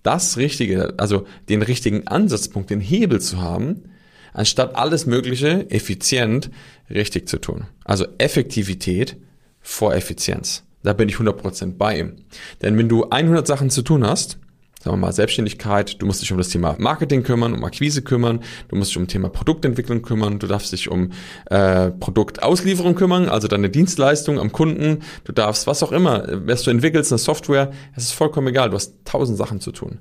das 0.09 0.39
Richtige, 0.39 0.95
also 0.97 1.27
den 1.51 1.61
richtigen 1.61 2.07
Ansatzpunkt, 2.07 2.71
den 2.71 2.81
Hebel 2.81 3.21
zu 3.21 3.43
haben, 3.43 3.91
anstatt 4.33 4.75
alles 4.75 5.05
Mögliche 5.05 5.71
effizient 5.71 6.51
richtig 6.89 7.29
zu 7.29 7.37
tun. 7.39 7.67
Also 7.85 8.07
Effektivität 8.17 9.19
vor 9.61 9.95
Effizienz. 9.95 10.65
Da 10.83 10.95
bin 10.95 11.11
ich 11.11 11.17
100% 11.17 11.77
bei 11.77 11.99
ihm. 11.99 12.17
Denn 12.63 12.79
wenn 12.79 12.89
du 12.89 13.11
100 13.11 13.47
Sachen 13.47 13.69
zu 13.69 13.83
tun 13.83 14.03
hast, 14.03 14.39
sagen 14.83 14.97
wir 14.97 15.07
mal 15.07 15.13
Selbstständigkeit, 15.13 16.01
du 16.01 16.07
musst 16.07 16.23
dich 16.23 16.31
um 16.31 16.39
das 16.39 16.49
Thema 16.49 16.77
Marketing 16.79 17.23
kümmern, 17.23 17.53
um 17.53 17.65
Akquise 17.65 18.03
kümmern, 18.03 18.41
du 18.69 18.77
musst 18.77 18.91
dich 18.91 18.97
um 18.97 19.05
das 19.05 19.13
Thema 19.13 19.29
Produktentwicklung 19.29 20.03
kümmern, 20.03 20.39
du 20.39 20.47
darfst 20.47 20.73
dich 20.73 20.89
um 20.89 21.11
äh, 21.47 21.91
Produktauslieferung 21.91 22.95
kümmern, 22.95 23.29
also 23.29 23.49
deine 23.49 23.71
Dienstleistung 23.71 24.39
am 24.39 24.53
Kunden, 24.53 25.01
du 25.25 25.33
darfst 25.33 25.67
was 25.67 25.83
auch 25.83 25.93
immer, 25.93 26.27
was 26.47 26.63
du 26.63 26.71
entwickelst, 26.71 27.13
eine 27.13 27.19
Software, 27.19 27.73
es 27.97 28.05
ist 28.05 28.13
vollkommen 28.13 28.49
egal, 28.49 28.71
du 28.71 28.77
hast 28.77 28.95
tausend 29.05 29.37
Sachen 29.37 29.61
zu 29.61 29.73
tun. 29.73 29.99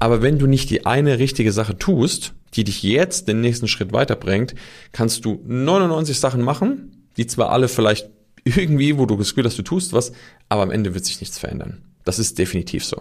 Aber 0.00 0.20
wenn 0.20 0.40
du 0.40 0.48
nicht 0.48 0.70
die 0.70 0.84
eine 0.84 1.20
richtige 1.20 1.52
Sache 1.52 1.78
tust, 1.78 2.34
die 2.54 2.64
dich 2.64 2.82
jetzt 2.82 3.28
den 3.28 3.40
nächsten 3.40 3.68
Schritt 3.68 3.92
weiterbringt, 3.92 4.56
kannst 4.90 5.24
du 5.24 5.40
99 5.46 6.18
Sachen 6.18 6.42
machen, 6.42 7.06
die 7.16 7.28
zwar 7.28 7.50
alle 7.50 7.68
vielleicht 7.68 8.10
irgendwie, 8.44 8.98
wo 8.98 9.06
du 9.06 9.16
das 9.16 9.28
Gefühl 9.28 9.44
hast, 9.44 9.58
du 9.58 9.62
tust 9.62 9.92
was, 9.92 10.12
aber 10.48 10.62
am 10.62 10.72
Ende 10.72 10.94
wird 10.94 11.04
sich 11.04 11.20
nichts 11.20 11.38
verändern. 11.38 11.82
Das 12.04 12.18
ist 12.18 12.38
definitiv 12.38 12.84
so. 12.84 13.00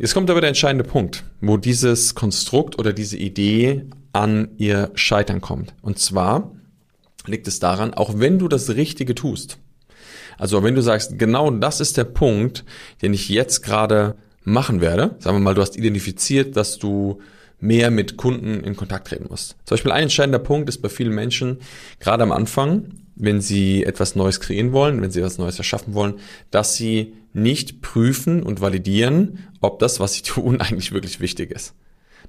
Jetzt 0.00 0.14
kommt 0.14 0.30
aber 0.30 0.40
der 0.40 0.48
entscheidende 0.48 0.82
Punkt, 0.82 1.24
wo 1.42 1.58
dieses 1.58 2.14
Konstrukt 2.14 2.78
oder 2.78 2.94
diese 2.94 3.18
Idee 3.18 3.84
an 4.14 4.48
ihr 4.56 4.90
Scheitern 4.94 5.42
kommt. 5.42 5.74
Und 5.82 5.98
zwar 5.98 6.52
liegt 7.26 7.46
es 7.46 7.58
daran, 7.58 7.92
auch 7.92 8.14
wenn 8.16 8.38
du 8.38 8.48
das 8.48 8.70
Richtige 8.70 9.14
tust, 9.14 9.58
also 10.38 10.62
wenn 10.62 10.74
du 10.74 10.80
sagst, 10.80 11.18
genau 11.18 11.50
das 11.50 11.80
ist 11.80 11.98
der 11.98 12.04
Punkt, 12.04 12.64
den 13.02 13.12
ich 13.12 13.28
jetzt 13.28 13.60
gerade 13.60 14.14
machen 14.42 14.80
werde, 14.80 15.16
sagen 15.18 15.36
wir 15.36 15.40
mal, 15.40 15.54
du 15.54 15.60
hast 15.60 15.76
identifiziert, 15.76 16.56
dass 16.56 16.78
du 16.78 17.18
mehr 17.58 17.90
mit 17.90 18.16
Kunden 18.16 18.64
in 18.64 18.76
Kontakt 18.76 19.08
treten 19.08 19.26
musst. 19.28 19.50
Zum 19.66 19.74
Beispiel 19.74 19.92
ein 19.92 20.04
entscheidender 20.04 20.38
Punkt 20.38 20.70
ist 20.70 20.80
bei 20.80 20.88
vielen 20.88 21.14
Menschen, 21.14 21.58
gerade 21.98 22.22
am 22.22 22.32
Anfang, 22.32 22.86
wenn 23.22 23.40
sie 23.40 23.84
etwas 23.84 24.16
Neues 24.16 24.40
kreieren 24.40 24.72
wollen, 24.72 25.00
wenn 25.02 25.10
sie 25.10 25.20
etwas 25.20 25.38
Neues 25.38 25.58
erschaffen 25.58 25.94
wollen, 25.94 26.14
dass 26.50 26.74
sie 26.74 27.14
nicht 27.32 27.82
prüfen 27.82 28.42
und 28.42 28.60
validieren, 28.60 29.38
ob 29.60 29.78
das, 29.78 30.00
was 30.00 30.14
sie 30.14 30.22
tun, 30.24 30.60
eigentlich 30.60 30.92
wirklich 30.92 31.20
wichtig 31.20 31.50
ist. 31.50 31.74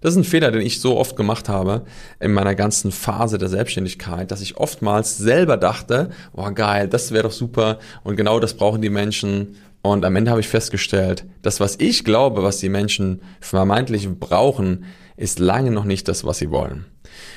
Das 0.01 0.13
ist 0.13 0.17
ein 0.17 0.23
Fehler, 0.23 0.51
den 0.51 0.61
ich 0.61 0.79
so 0.79 0.97
oft 0.97 1.15
gemacht 1.15 1.47
habe 1.47 1.85
in 2.19 2.33
meiner 2.33 2.55
ganzen 2.55 2.91
Phase 2.91 3.37
der 3.37 3.49
Selbstständigkeit, 3.49 4.31
dass 4.31 4.41
ich 4.41 4.57
oftmals 4.57 5.17
selber 5.17 5.57
dachte, 5.57 6.09
oh 6.33 6.49
geil, 6.51 6.87
das 6.87 7.11
wäre 7.11 7.23
doch 7.23 7.31
super 7.31 7.77
und 8.03 8.15
genau 8.15 8.39
das 8.39 8.55
brauchen 8.55 8.81
die 8.81 8.89
Menschen. 8.89 9.57
Und 9.83 10.03
am 10.03 10.15
Ende 10.15 10.31
habe 10.31 10.41
ich 10.41 10.47
festgestellt, 10.47 11.25
das, 11.43 11.59
was 11.59 11.75
ich 11.79 12.03
glaube, 12.03 12.41
was 12.41 12.57
die 12.57 12.69
Menschen 12.69 13.21
vermeintlich 13.39 14.09
brauchen, 14.09 14.85
ist 15.17 15.37
lange 15.37 15.69
noch 15.69 15.85
nicht 15.85 16.07
das, 16.07 16.23
was 16.23 16.39
sie 16.39 16.49
wollen. 16.49 16.85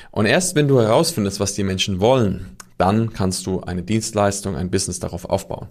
Und 0.09 0.25
erst 0.25 0.55
wenn 0.55 0.67
du 0.67 0.79
herausfindest, 0.79 1.39
was 1.39 1.53
die 1.53 1.63
Menschen 1.63 1.99
wollen, 1.99 2.55
dann 2.77 3.13
kannst 3.13 3.45
du 3.45 3.61
eine 3.61 3.83
Dienstleistung, 3.83 4.55
ein 4.55 4.69
Business 4.69 4.99
darauf 4.99 5.25
aufbauen. 5.25 5.67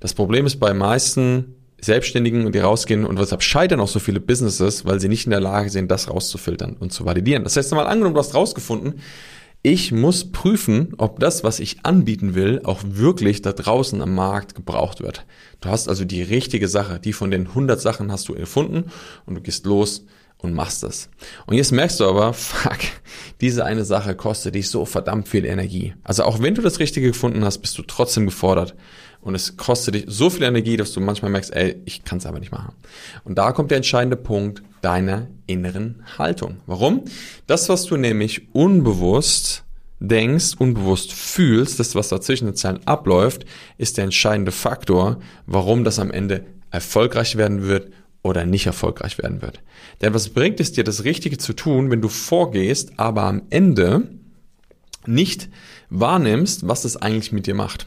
Das 0.00 0.14
Problem 0.14 0.46
ist 0.46 0.58
bei 0.58 0.72
meisten 0.74 1.54
Selbstständigen, 1.80 2.50
die 2.52 2.58
rausgehen 2.58 3.04
und 3.04 3.18
weshalb 3.18 3.42
scheitern 3.42 3.80
auch 3.80 3.88
so 3.88 3.98
viele 3.98 4.20
Businesses, 4.20 4.86
weil 4.86 5.00
sie 5.00 5.08
nicht 5.08 5.26
in 5.26 5.30
der 5.30 5.40
Lage 5.40 5.68
sind, 5.68 5.90
das 5.90 6.08
rauszufiltern 6.08 6.76
und 6.78 6.92
zu 6.92 7.04
validieren. 7.04 7.44
Das 7.44 7.56
heißt, 7.56 7.72
mal 7.72 7.86
angenommen, 7.86 8.14
du 8.14 8.20
hast 8.20 8.34
rausgefunden, 8.34 9.00
ich 9.62 9.90
muss 9.90 10.30
prüfen, 10.30 10.94
ob 10.96 11.18
das, 11.18 11.42
was 11.42 11.58
ich 11.58 11.84
anbieten 11.84 12.34
will, 12.34 12.60
auch 12.64 12.80
wirklich 12.84 13.42
da 13.42 13.52
draußen 13.52 14.00
am 14.00 14.14
Markt 14.14 14.54
gebraucht 14.54 15.02
wird. 15.02 15.26
Du 15.60 15.68
hast 15.68 15.88
also 15.88 16.04
die 16.04 16.22
richtige 16.22 16.68
Sache, 16.68 17.00
die 17.00 17.12
von 17.12 17.30
den 17.30 17.48
100 17.48 17.80
Sachen 17.80 18.12
hast 18.12 18.28
du 18.28 18.34
erfunden 18.34 18.90
und 19.26 19.34
du 19.34 19.40
gehst 19.40 19.66
los 19.66 20.04
und 20.46 20.54
machst 20.54 20.82
das. 20.82 21.08
Und 21.46 21.56
jetzt 21.56 21.72
merkst 21.72 22.00
du 22.00 22.06
aber, 22.06 22.32
fuck, 22.32 22.78
diese 23.40 23.64
eine 23.64 23.84
Sache 23.84 24.14
kostet 24.14 24.54
dich 24.54 24.70
so 24.70 24.84
verdammt 24.84 25.28
viel 25.28 25.44
Energie. 25.44 25.94
Also 26.04 26.24
auch 26.24 26.40
wenn 26.40 26.54
du 26.54 26.62
das 26.62 26.78
Richtige 26.78 27.08
gefunden 27.08 27.44
hast, 27.44 27.58
bist 27.58 27.76
du 27.76 27.82
trotzdem 27.82 28.24
gefordert. 28.26 28.74
Und 29.20 29.34
es 29.34 29.56
kostet 29.56 29.96
dich 29.96 30.04
so 30.06 30.30
viel 30.30 30.44
Energie, 30.44 30.76
dass 30.76 30.92
du 30.92 31.00
manchmal 31.00 31.32
merkst, 31.32 31.52
ey, 31.52 31.82
ich 31.84 32.04
kann 32.04 32.18
es 32.18 32.26
aber 32.26 32.38
nicht 32.38 32.52
machen. 32.52 32.74
Und 33.24 33.36
da 33.38 33.50
kommt 33.50 33.72
der 33.72 33.76
entscheidende 33.76 34.16
Punkt 34.16 34.62
deiner 34.82 35.26
inneren 35.46 36.04
Haltung. 36.16 36.58
Warum? 36.66 37.04
Das, 37.48 37.68
was 37.68 37.86
du 37.86 37.96
nämlich 37.96 38.54
unbewusst 38.54 39.64
denkst, 39.98 40.54
unbewusst 40.58 41.12
fühlst, 41.12 41.80
das, 41.80 41.94
was 41.96 42.08
da 42.08 42.20
zwischen 42.20 42.46
den 42.46 42.54
Zeilen 42.54 42.86
abläuft, 42.86 43.46
ist 43.78 43.96
der 43.96 44.04
entscheidende 44.04 44.52
Faktor, 44.52 45.18
warum 45.46 45.82
das 45.82 45.98
am 45.98 46.12
Ende 46.12 46.44
erfolgreich 46.70 47.36
werden 47.36 47.66
wird 47.66 47.90
oder 48.26 48.44
nicht 48.44 48.66
erfolgreich 48.66 49.18
werden 49.18 49.42
wird. 49.42 49.60
Denn 50.00 50.14
was 50.14 50.28
bringt 50.30 50.60
es 50.60 50.72
dir, 50.72 50.84
das 50.84 51.04
Richtige 51.04 51.38
zu 51.38 51.52
tun, 51.52 51.90
wenn 51.90 52.02
du 52.02 52.08
vorgehst, 52.08 52.98
aber 52.98 53.24
am 53.24 53.42
Ende 53.50 54.08
nicht 55.06 55.48
wahrnimmst, 55.88 56.68
was 56.68 56.84
es 56.84 56.96
eigentlich 56.96 57.32
mit 57.32 57.46
dir 57.46 57.54
macht? 57.54 57.86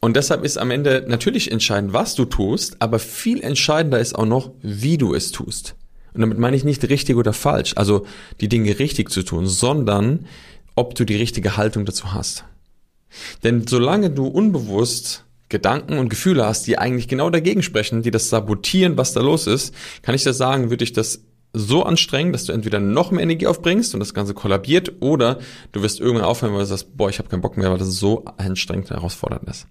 Und 0.00 0.16
deshalb 0.16 0.44
ist 0.44 0.58
am 0.58 0.70
Ende 0.70 1.04
natürlich 1.08 1.50
entscheidend, 1.50 1.92
was 1.92 2.14
du 2.14 2.26
tust, 2.26 2.80
aber 2.80 2.98
viel 2.98 3.42
entscheidender 3.42 3.98
ist 3.98 4.14
auch 4.14 4.26
noch, 4.26 4.52
wie 4.62 4.98
du 4.98 5.14
es 5.14 5.32
tust. 5.32 5.74
Und 6.14 6.20
damit 6.20 6.38
meine 6.38 6.56
ich 6.56 6.64
nicht 6.64 6.88
richtig 6.88 7.16
oder 7.16 7.32
falsch, 7.32 7.74
also 7.76 8.06
die 8.40 8.48
Dinge 8.48 8.78
richtig 8.78 9.10
zu 9.10 9.22
tun, 9.22 9.46
sondern 9.46 10.26
ob 10.74 10.94
du 10.94 11.04
die 11.04 11.16
richtige 11.16 11.56
Haltung 11.56 11.84
dazu 11.84 12.12
hast. 12.12 12.44
Denn 13.42 13.66
solange 13.66 14.10
du 14.10 14.26
unbewusst 14.26 15.25
Gedanken 15.48 15.98
und 15.98 16.08
Gefühle 16.08 16.44
hast, 16.44 16.66
die 16.66 16.78
eigentlich 16.78 17.08
genau 17.08 17.30
dagegen 17.30 17.62
sprechen, 17.62 18.02
die 18.02 18.10
das 18.10 18.28
sabotieren, 18.28 18.96
was 18.96 19.12
da 19.12 19.20
los 19.20 19.46
ist, 19.46 19.74
kann 20.02 20.14
ich 20.14 20.24
dir 20.24 20.32
sagen, 20.32 20.70
würde 20.70 20.84
ich 20.84 20.92
das 20.92 21.22
so 21.52 21.84
anstrengen, 21.84 22.32
dass 22.32 22.44
du 22.44 22.52
entweder 22.52 22.80
noch 22.80 23.10
mehr 23.10 23.22
Energie 23.22 23.46
aufbringst 23.46 23.94
und 23.94 24.00
das 24.00 24.12
Ganze 24.12 24.34
kollabiert 24.34 24.92
oder 25.00 25.38
du 25.72 25.82
wirst 25.82 26.00
irgendwann 26.00 26.26
aufhören, 26.26 26.52
weil 26.52 26.60
du 26.60 26.66
sagst, 26.66 26.96
boah, 26.96 27.08
ich 27.08 27.18
habe 27.18 27.28
keinen 27.28 27.40
Bock 27.40 27.56
mehr, 27.56 27.70
weil 27.70 27.78
das 27.78 27.88
so 27.92 28.24
anstrengend 28.36 28.90
und 28.90 28.96
herausfordernd 28.98 29.48
ist. 29.48 29.66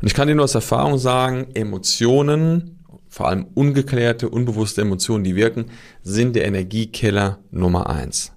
Und 0.00 0.06
ich 0.06 0.14
kann 0.14 0.28
dir 0.28 0.36
nur 0.36 0.44
aus 0.44 0.54
Erfahrung 0.54 0.96
sagen, 0.96 1.48
Emotionen, 1.54 2.84
vor 3.08 3.28
allem 3.28 3.46
ungeklärte, 3.54 4.28
unbewusste 4.28 4.82
Emotionen, 4.82 5.24
die 5.24 5.34
wirken, 5.34 5.66
sind 6.02 6.36
der 6.36 6.46
Energiekiller 6.46 7.38
Nummer 7.50 7.88
eins. 7.88 8.33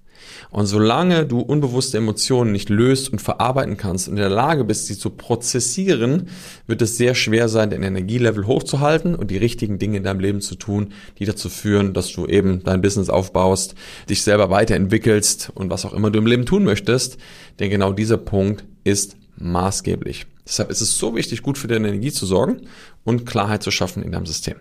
Und 0.50 0.66
solange 0.66 1.26
du 1.26 1.40
unbewusste 1.40 1.98
Emotionen 1.98 2.52
nicht 2.52 2.70
löst 2.70 3.12
und 3.12 3.20
verarbeiten 3.20 3.76
kannst 3.76 4.08
und 4.08 4.16
in 4.16 4.22
der 4.22 4.30
Lage 4.30 4.64
bist, 4.64 4.88
sie 4.88 4.98
zu 4.98 5.10
prozessieren, 5.10 6.30
wird 6.68 6.82
es 6.82 6.98
sehr 6.98 7.16
schwer 7.16 7.50
sein, 7.50 7.70
den 7.70 7.84
Energielevel 7.84 8.48
hochzuhalten 8.48 9.16
und 9.16 9.30
die 9.30 9.38
richtigen 9.38 9.78
Dinge 9.78 9.98
in 9.98 10.04
deinem 10.04 10.22
Leben 10.22 10.42
zu 10.42 10.56
tun, 10.56 10.94
die 11.20 11.26
dazu 11.26 11.50
führen, 11.50 11.94
dass 11.94 12.12
du 12.12 12.28
eben 12.28 12.64
dein 12.64 12.82
Business 12.82 13.10
aufbaust, 13.10 13.76
dich 14.10 14.22
selber 14.22 14.50
weiterentwickelst 14.50 15.52
und 15.54 15.70
was 15.70 15.86
auch 15.86 15.94
immer 15.94 16.12
du 16.12 16.20
im 16.20 16.28
Leben 16.28 16.46
tun 16.46 16.64
möchtest. 16.64 17.18
Denn 17.60 17.70
genau 17.70 17.92
dieser 17.92 18.18
Punkt 18.18 18.64
ist 18.84 19.18
maßgeblich. 19.38 20.28
Deshalb 20.46 20.70
ist 20.72 20.82
es 20.82 20.98
so 20.98 21.16
wichtig, 21.16 21.42
gut 21.42 21.58
für 21.58 21.68
deine 21.68 21.90
Energie 21.90 22.12
zu 22.12 22.26
sorgen 22.26 22.62
und 23.04 23.26
Klarheit 23.26 23.64
zu 23.64 23.72
schaffen 23.72 24.02
in 24.02 24.14
deinem 24.14 24.26
System. 24.26 24.56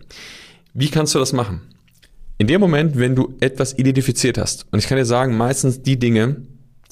Wie 0.74 0.90
kannst 0.90 1.14
du 1.14 1.20
das 1.20 1.32
machen? 1.32 1.60
In 2.38 2.46
dem 2.46 2.60
Moment, 2.60 2.98
wenn 2.98 3.14
du 3.14 3.34
etwas 3.40 3.78
identifiziert 3.78 4.38
hast, 4.38 4.66
und 4.70 4.78
ich 4.78 4.86
kann 4.86 4.98
dir 4.98 5.06
sagen, 5.06 5.36
meistens 5.36 5.82
die 5.82 5.98
Dinge, 5.98 6.42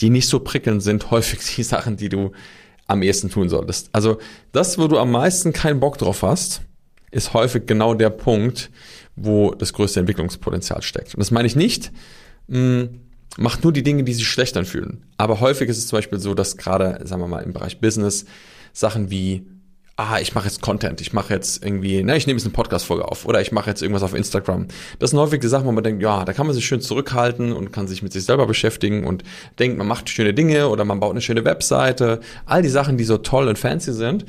die 0.00 0.10
nicht 0.10 0.28
so 0.28 0.40
prickelnd 0.40 0.82
sind, 0.82 1.10
häufig 1.10 1.40
die 1.56 1.62
Sachen, 1.62 1.96
die 1.96 2.08
du 2.08 2.32
am 2.86 3.02
ehesten 3.02 3.30
tun 3.30 3.48
solltest. 3.48 3.88
Also 3.92 4.18
das, 4.52 4.78
wo 4.78 4.88
du 4.88 4.98
am 4.98 5.10
meisten 5.10 5.52
keinen 5.52 5.80
Bock 5.80 5.98
drauf 5.98 6.22
hast, 6.22 6.62
ist 7.10 7.32
häufig 7.32 7.66
genau 7.66 7.94
der 7.94 8.10
Punkt, 8.10 8.70
wo 9.16 9.54
das 9.54 9.72
größte 9.72 10.00
Entwicklungspotenzial 10.00 10.82
steckt. 10.82 11.14
Und 11.14 11.20
das 11.20 11.30
meine 11.30 11.46
ich 11.46 11.56
nicht, 11.56 11.92
mh, 12.48 12.58
hm, 12.58 13.00
mach 13.36 13.62
nur 13.62 13.72
die 13.72 13.82
Dinge, 13.82 14.04
die 14.04 14.12
sich 14.12 14.26
schlecht 14.26 14.56
anfühlen. 14.56 15.04
Aber 15.16 15.40
häufig 15.40 15.68
ist 15.68 15.78
es 15.78 15.86
zum 15.86 15.98
Beispiel 15.98 16.18
so, 16.18 16.34
dass 16.34 16.56
gerade, 16.56 17.00
sagen 17.06 17.22
wir 17.22 17.28
mal, 17.28 17.42
im 17.42 17.52
Bereich 17.52 17.80
Business 17.80 18.24
Sachen 18.72 19.10
wie 19.10 19.46
ah, 19.96 20.18
ich 20.20 20.34
mache 20.34 20.46
jetzt 20.46 20.60
Content, 20.60 21.00
ich 21.00 21.12
mache 21.12 21.32
jetzt 21.32 21.64
irgendwie, 21.64 22.02
ne, 22.02 22.16
ich 22.16 22.26
nehme 22.26 22.38
jetzt 22.38 22.46
eine 22.46 22.52
Podcast-Folge 22.52 23.06
auf 23.06 23.26
oder 23.26 23.40
ich 23.40 23.52
mache 23.52 23.70
jetzt 23.70 23.80
irgendwas 23.80 24.02
auf 24.02 24.12
Instagram. 24.12 24.66
Das 24.98 25.10
sind 25.10 25.20
häufig 25.20 25.40
die 25.40 25.46
Sachen, 25.46 25.66
wo 25.66 25.72
man 25.72 25.84
denkt, 25.84 26.02
ja, 26.02 26.24
da 26.24 26.32
kann 26.32 26.46
man 26.46 26.54
sich 26.54 26.66
schön 26.66 26.80
zurückhalten 26.80 27.52
und 27.52 27.72
kann 27.72 27.86
sich 27.86 28.02
mit 28.02 28.12
sich 28.12 28.24
selber 28.24 28.46
beschäftigen 28.46 29.04
und 29.04 29.22
denkt, 29.60 29.78
man 29.78 29.86
macht 29.86 30.08
schöne 30.10 30.34
Dinge 30.34 30.68
oder 30.68 30.84
man 30.84 30.98
baut 30.98 31.12
eine 31.12 31.20
schöne 31.20 31.44
Webseite. 31.44 32.20
All 32.44 32.62
die 32.62 32.68
Sachen, 32.68 32.96
die 32.96 33.04
so 33.04 33.18
toll 33.18 33.46
und 33.46 33.56
fancy 33.56 33.92
sind. 33.92 34.24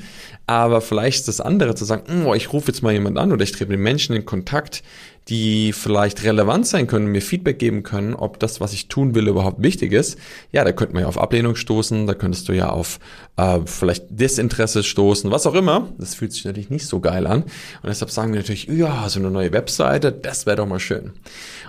Aber 0.46 0.82
vielleicht 0.82 1.20
ist 1.20 1.28
das 1.28 1.42
andere 1.42 1.74
zu 1.74 1.86
sagen, 1.86 2.04
hm, 2.06 2.28
oh, 2.28 2.36
ich 2.36 2.54
rufe 2.54 2.68
jetzt 2.68 2.84
mal 2.84 2.94
jemand 2.94 3.18
an 3.18 3.32
oder 3.32 3.44
ich 3.44 3.52
trete 3.52 3.72
mit 3.72 3.80
Menschen 3.80 4.16
in 4.16 4.26
Kontakt, 4.26 4.84
die 5.28 5.74
vielleicht 5.74 6.24
relevant 6.24 6.68
sein 6.68 6.86
können, 6.86 7.08
mir 7.08 7.22
Feedback 7.22 7.58
geben 7.58 7.82
können, 7.82 8.14
ob 8.14 8.40
das, 8.40 8.62
was 8.62 8.74
ich 8.74 8.90
tun 8.90 9.16
will, 9.16 9.28
überhaupt 9.28 9.62
wichtig 9.62 9.92
ist, 9.92 10.20
ja, 10.52 10.64
da 10.64 10.72
könnte 10.72 10.94
man 10.94 11.02
ja 11.02 11.08
auf 11.08 11.18
Ablehnung 11.18 11.56
stoßen, 11.56 12.06
da 12.06 12.14
könntest 12.14 12.48
du 12.48 12.54
ja 12.54 12.70
auf 12.70 13.00
äh, 13.38 13.60
vielleicht 13.66 14.06
Desinteresse 14.10 14.84
stoßen, 14.84 15.32
was 15.32 15.48
auch 15.48 15.56
immer. 15.56 15.90
Das 15.98 16.14
fühlt 16.14 16.32
sich 16.32 16.46
natürlich 16.46 16.70
nicht 16.70 16.86
so 16.86 17.00
geil 17.00 17.26
an. 17.26 17.42
Und 17.42 17.88
deshalb 17.88 18.12
sagen 18.12 18.34
wir 18.34 18.40
natürlich, 18.40 18.66
ja, 18.66 19.10
so 19.10 19.20
eine 19.20 19.32
neue 19.32 19.52
Webseite, 19.52 20.12
das 20.12 20.46
wäre 20.46 20.58
doch 20.58 20.68
mal 20.68 20.80
schön. 20.80 21.14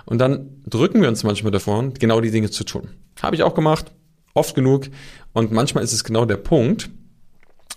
Und 0.05 0.19
dann 0.19 0.61
drücken 0.67 1.01
wir 1.01 1.09
uns 1.09 1.23
manchmal 1.23 1.51
davon, 1.51 1.95
genau 1.95 2.21
die 2.21 2.31
Dinge 2.31 2.51
zu 2.51 2.63
tun. 2.63 2.89
Habe 3.21 3.35
ich 3.35 3.41
auch 3.41 3.55
gemacht, 3.55 3.91
oft 4.35 4.53
genug. 4.53 4.85
Und 5.33 5.51
manchmal 5.51 5.83
ist 5.83 5.93
es 5.93 6.03
genau 6.03 6.25
der 6.25 6.37
Punkt, 6.37 6.89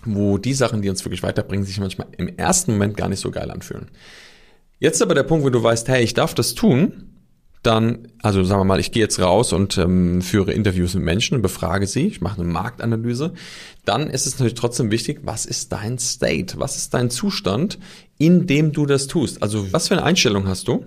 wo 0.05 0.37
die 0.37 0.53
Sachen, 0.53 0.81
die 0.81 0.89
uns 0.89 1.03
wirklich 1.03 1.23
weiterbringen, 1.23 1.65
sich 1.65 1.79
manchmal 1.79 2.07
im 2.17 2.27
ersten 2.37 2.73
Moment 2.73 2.97
gar 2.97 3.09
nicht 3.09 3.19
so 3.19 3.31
geil 3.31 3.49
anfühlen. 3.49 3.89
Jetzt 4.81 4.99
aber 5.03 5.13
der 5.13 5.21
Punkt, 5.21 5.45
wo 5.45 5.51
du 5.51 5.61
weißt, 5.61 5.87
hey, 5.89 6.03
ich 6.03 6.15
darf 6.15 6.33
das 6.33 6.55
tun, 6.55 7.03
dann, 7.61 8.07
also 8.23 8.43
sagen 8.43 8.61
wir 8.61 8.65
mal, 8.65 8.79
ich 8.79 8.91
gehe 8.91 9.03
jetzt 9.03 9.19
raus 9.19 9.53
und 9.53 9.77
ähm, 9.77 10.23
führe 10.23 10.53
Interviews 10.53 10.95
mit 10.95 11.03
Menschen 11.03 11.35
und 11.35 11.43
befrage 11.43 11.85
sie, 11.85 12.07
ich 12.07 12.19
mache 12.19 12.41
eine 12.41 12.49
Marktanalyse, 12.49 13.33
dann 13.85 14.09
ist 14.09 14.25
es 14.25 14.33
natürlich 14.33 14.55
trotzdem 14.55 14.89
wichtig, 14.89 15.19
was 15.21 15.45
ist 15.45 15.71
dein 15.71 15.99
State, 15.99 16.59
was 16.59 16.77
ist 16.77 16.95
dein 16.95 17.11
Zustand, 17.11 17.77
in 18.17 18.47
dem 18.47 18.71
du 18.71 18.87
das 18.87 19.05
tust. 19.05 19.43
Also 19.43 19.71
was 19.71 19.87
für 19.87 19.93
eine 19.93 20.03
Einstellung 20.03 20.47
hast 20.47 20.67
du, 20.67 20.83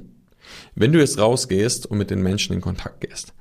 wenn 0.74 0.90
du 0.90 0.98
jetzt 0.98 1.20
rausgehst 1.20 1.86
und 1.86 1.96
mit 1.96 2.10
den 2.10 2.20
Menschen 2.20 2.52
in 2.52 2.60
Kontakt 2.60 3.00
gehst. 3.00 3.32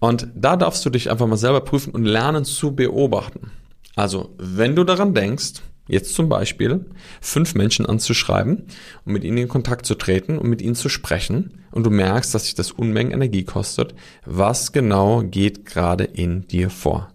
Und 0.00 0.28
da 0.34 0.58
darfst 0.58 0.84
du 0.84 0.90
dich 0.90 1.10
einfach 1.10 1.26
mal 1.26 1.38
selber 1.38 1.62
prüfen 1.62 1.94
und 1.94 2.04
lernen 2.04 2.44
zu 2.44 2.76
beobachten. 2.76 3.52
Also 3.96 4.34
wenn 4.36 4.76
du 4.76 4.84
daran 4.84 5.14
denkst, 5.14 5.62
Jetzt 5.86 6.14
zum 6.14 6.28
Beispiel 6.30 6.86
fünf 7.20 7.54
Menschen 7.54 7.84
anzuschreiben 7.84 8.64
und 9.04 9.12
mit 9.12 9.22
ihnen 9.22 9.36
in 9.36 9.48
Kontakt 9.48 9.84
zu 9.84 9.94
treten 9.94 10.38
und 10.38 10.48
mit 10.48 10.62
ihnen 10.62 10.74
zu 10.74 10.88
sprechen 10.88 11.64
und 11.72 11.84
du 11.84 11.90
merkst, 11.90 12.34
dass 12.34 12.44
sich 12.44 12.54
das 12.54 12.72
Unmengen 12.72 13.12
Energie 13.12 13.44
kostet. 13.44 13.94
Was 14.24 14.72
genau 14.72 15.22
geht 15.22 15.66
gerade 15.66 16.04
in 16.04 16.46
dir 16.48 16.70
vor? 16.70 17.12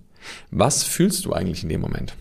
Was 0.51 0.83
fühlst 0.83 1.25
du 1.25 1.33
eigentlich 1.33 1.63
in 1.63 1.69
dem 1.69 1.81
Moment? 1.81 2.15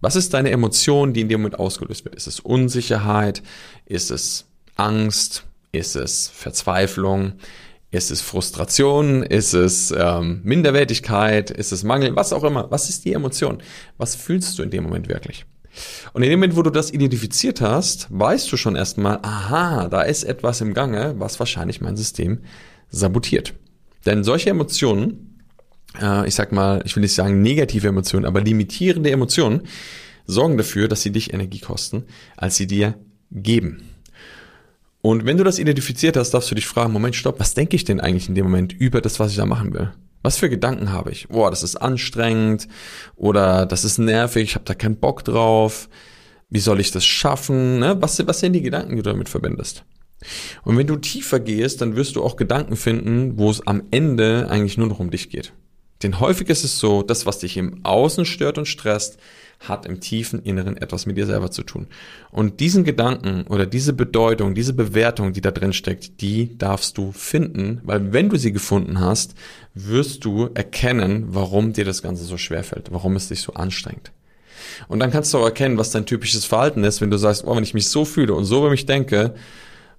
Was 0.00 0.16
ist 0.16 0.34
deine 0.34 0.50
Emotion, 0.50 1.12
die 1.12 1.22
in 1.22 1.28
dem 1.28 1.40
Moment 1.40 1.58
ausgelöst 1.58 2.04
wird? 2.04 2.14
Ist 2.14 2.26
es 2.26 2.40
Unsicherheit? 2.40 3.42
Ist 3.86 4.10
es 4.10 4.46
Angst? 4.76 5.44
Ist 5.72 5.96
es 5.96 6.28
Verzweiflung? 6.28 7.34
Ist 7.90 8.10
es 8.10 8.20
Frustration? 8.20 9.22
Ist 9.22 9.52
es 9.52 9.92
ähm, 9.96 10.40
Minderwertigkeit? 10.44 11.50
Ist 11.50 11.72
es 11.72 11.82
Mangel? 11.82 12.14
Was 12.16 12.32
auch 12.32 12.44
immer. 12.44 12.70
Was 12.70 12.88
ist 12.88 13.04
die 13.04 13.12
Emotion? 13.12 13.62
Was 13.96 14.14
fühlst 14.14 14.58
du 14.58 14.62
in 14.62 14.70
dem 14.70 14.84
Moment 14.84 15.08
wirklich? 15.08 15.44
Und 16.12 16.22
in 16.22 16.30
dem 16.30 16.40
Moment, 16.40 16.56
wo 16.56 16.62
du 16.62 16.70
das 16.70 16.90
identifiziert 16.90 17.60
hast, 17.60 18.06
weißt 18.10 18.50
du 18.52 18.56
schon 18.56 18.76
erstmal, 18.76 19.18
aha, 19.22 19.88
da 19.88 20.02
ist 20.02 20.24
etwas 20.24 20.60
im 20.60 20.74
Gange, 20.74 21.14
was 21.18 21.38
wahrscheinlich 21.38 21.80
mein 21.80 21.96
System 21.96 22.40
sabotiert. 22.90 23.54
Denn 24.04 24.24
solche 24.24 24.50
Emotionen 24.50 25.32
äh, 26.00 26.26
ich 26.26 26.34
sag 26.34 26.52
mal, 26.52 26.82
ich 26.84 26.96
will 26.96 27.02
nicht 27.02 27.14
sagen 27.14 27.42
negative 27.42 27.88
Emotionen, 27.88 28.26
aber 28.26 28.40
limitierende 28.40 29.10
Emotionen 29.10 29.62
sorgen 30.26 30.56
dafür, 30.56 30.88
dass 30.88 31.02
sie 31.02 31.10
dich 31.10 31.32
Energie 31.32 31.58
kosten, 31.58 32.04
als 32.36 32.56
sie 32.56 32.66
dir 32.66 32.94
geben. 33.30 33.82
Und 35.00 35.24
wenn 35.26 35.36
du 35.36 35.44
das 35.44 35.58
identifiziert 35.58 36.16
hast, 36.16 36.30
darfst 36.30 36.50
du 36.50 36.54
dich 36.54 36.66
fragen, 36.66 36.92
Moment, 36.92 37.16
stopp, 37.16 37.40
was 37.40 37.54
denke 37.54 37.74
ich 37.74 37.84
denn 37.84 38.00
eigentlich 38.00 38.28
in 38.28 38.36
dem 38.36 38.44
Moment 38.44 38.72
über 38.72 39.00
das, 39.00 39.18
was 39.18 39.32
ich 39.32 39.36
da 39.36 39.46
machen 39.46 39.74
will? 39.74 39.92
Was 40.22 40.36
für 40.36 40.48
Gedanken 40.48 40.92
habe 40.92 41.10
ich? 41.10 41.28
Boah, 41.28 41.50
das 41.50 41.62
ist 41.62 41.76
anstrengend 41.76 42.68
oder 43.16 43.66
das 43.66 43.84
ist 43.84 43.98
nervig, 43.98 44.42
ich 44.44 44.54
habe 44.54 44.64
da 44.64 44.74
keinen 44.74 44.96
Bock 44.96 45.24
drauf. 45.24 45.88
Wie 46.48 46.60
soll 46.60 46.80
ich 46.80 46.90
das 46.90 47.04
schaffen? 47.04 47.78
Ne? 47.78 47.96
Was, 48.00 48.24
was 48.26 48.40
sind 48.40 48.52
die 48.52 48.62
Gedanken, 48.62 48.96
die 48.96 49.02
du 49.02 49.10
damit 49.10 49.28
verbindest? 49.28 49.84
Und 50.64 50.76
wenn 50.76 50.86
du 50.86 50.96
tiefer 50.96 51.40
gehst, 51.40 51.80
dann 51.80 51.96
wirst 51.96 52.16
du 52.16 52.22
auch 52.22 52.36
Gedanken 52.36 52.76
finden, 52.76 53.38
wo 53.38 53.50
es 53.50 53.66
am 53.66 53.82
Ende 53.90 54.48
eigentlich 54.48 54.78
nur 54.78 54.86
noch 54.86 55.00
um 55.00 55.10
dich 55.10 55.30
geht. 55.30 55.52
Denn 56.02 56.20
häufig 56.20 56.48
ist 56.48 56.64
es 56.64 56.78
so, 56.78 57.02
das, 57.02 57.26
was 57.26 57.38
dich 57.38 57.56
im 57.56 57.84
Außen 57.84 58.24
stört 58.24 58.58
und 58.58 58.66
stresst, 58.66 59.18
hat 59.68 59.86
im 59.86 60.00
tiefen 60.00 60.42
Inneren 60.42 60.76
etwas 60.76 61.06
mit 61.06 61.16
dir 61.16 61.26
selber 61.26 61.50
zu 61.50 61.62
tun. 61.62 61.86
Und 62.30 62.60
diesen 62.60 62.84
Gedanken 62.84 63.44
oder 63.48 63.66
diese 63.66 63.92
Bedeutung, 63.92 64.54
diese 64.54 64.72
Bewertung, 64.72 65.32
die 65.32 65.40
da 65.40 65.50
drin 65.50 65.72
steckt, 65.72 66.20
die 66.20 66.56
darfst 66.58 66.98
du 66.98 67.12
finden, 67.12 67.80
weil 67.84 68.12
wenn 68.12 68.28
du 68.28 68.36
sie 68.36 68.52
gefunden 68.52 69.00
hast, 69.00 69.34
wirst 69.74 70.24
du 70.24 70.50
erkennen, 70.54 71.26
warum 71.28 71.72
dir 71.72 71.84
das 71.84 72.02
Ganze 72.02 72.24
so 72.24 72.36
schwer 72.36 72.64
fällt, 72.64 72.92
warum 72.92 73.16
es 73.16 73.28
dich 73.28 73.40
so 73.40 73.54
anstrengt. 73.54 74.12
Und 74.88 75.00
dann 75.00 75.10
kannst 75.10 75.32
du 75.32 75.38
auch 75.38 75.44
erkennen, 75.44 75.78
was 75.78 75.90
dein 75.90 76.06
typisches 76.06 76.44
Verhalten 76.44 76.84
ist, 76.84 77.00
wenn 77.00 77.10
du 77.10 77.18
sagst, 77.18 77.44
oh, 77.46 77.56
wenn 77.56 77.64
ich 77.64 77.74
mich 77.74 77.88
so 77.88 78.04
fühle 78.04 78.34
und 78.34 78.44
so 78.44 78.58
über 78.58 78.70
mich 78.70 78.86
denke, 78.86 79.34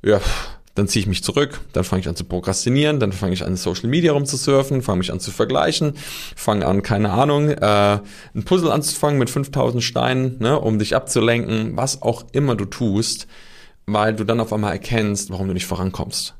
ja, 0.03 0.19
dann 0.75 0.87
ziehe 0.87 1.01
ich 1.01 1.07
mich 1.07 1.23
zurück, 1.23 1.61
dann 1.73 1.83
fange 1.83 2.01
ich 2.01 2.07
an 2.07 2.15
zu 2.15 2.23
prokrastinieren, 2.23 2.99
dann 2.99 3.11
fange 3.11 3.33
ich 3.33 3.45
an, 3.45 3.55
Social 3.55 3.89
Media 3.89 4.11
rumzusurfen, 4.11 4.81
fange 4.81 4.99
mich 4.99 5.11
an 5.11 5.19
zu 5.19 5.31
vergleichen, 5.31 5.93
fange 6.35 6.65
an, 6.65 6.81
keine 6.81 7.11
Ahnung, 7.11 7.49
äh, 7.49 7.99
ein 8.35 8.43
Puzzle 8.43 8.71
anzufangen 8.71 9.19
mit 9.19 9.29
5000 9.29 9.83
Steinen, 9.83 10.39
ne, 10.39 10.59
um 10.59 10.79
dich 10.79 10.95
abzulenken, 10.95 11.77
was 11.77 12.01
auch 12.01 12.25
immer 12.31 12.55
du 12.55 12.65
tust, 12.65 13.27
weil 13.85 14.15
du 14.15 14.23
dann 14.23 14.39
auf 14.39 14.51
einmal 14.51 14.71
erkennst, 14.71 15.29
warum 15.29 15.47
du 15.47 15.53
nicht 15.53 15.67
vorankommst. 15.67 16.35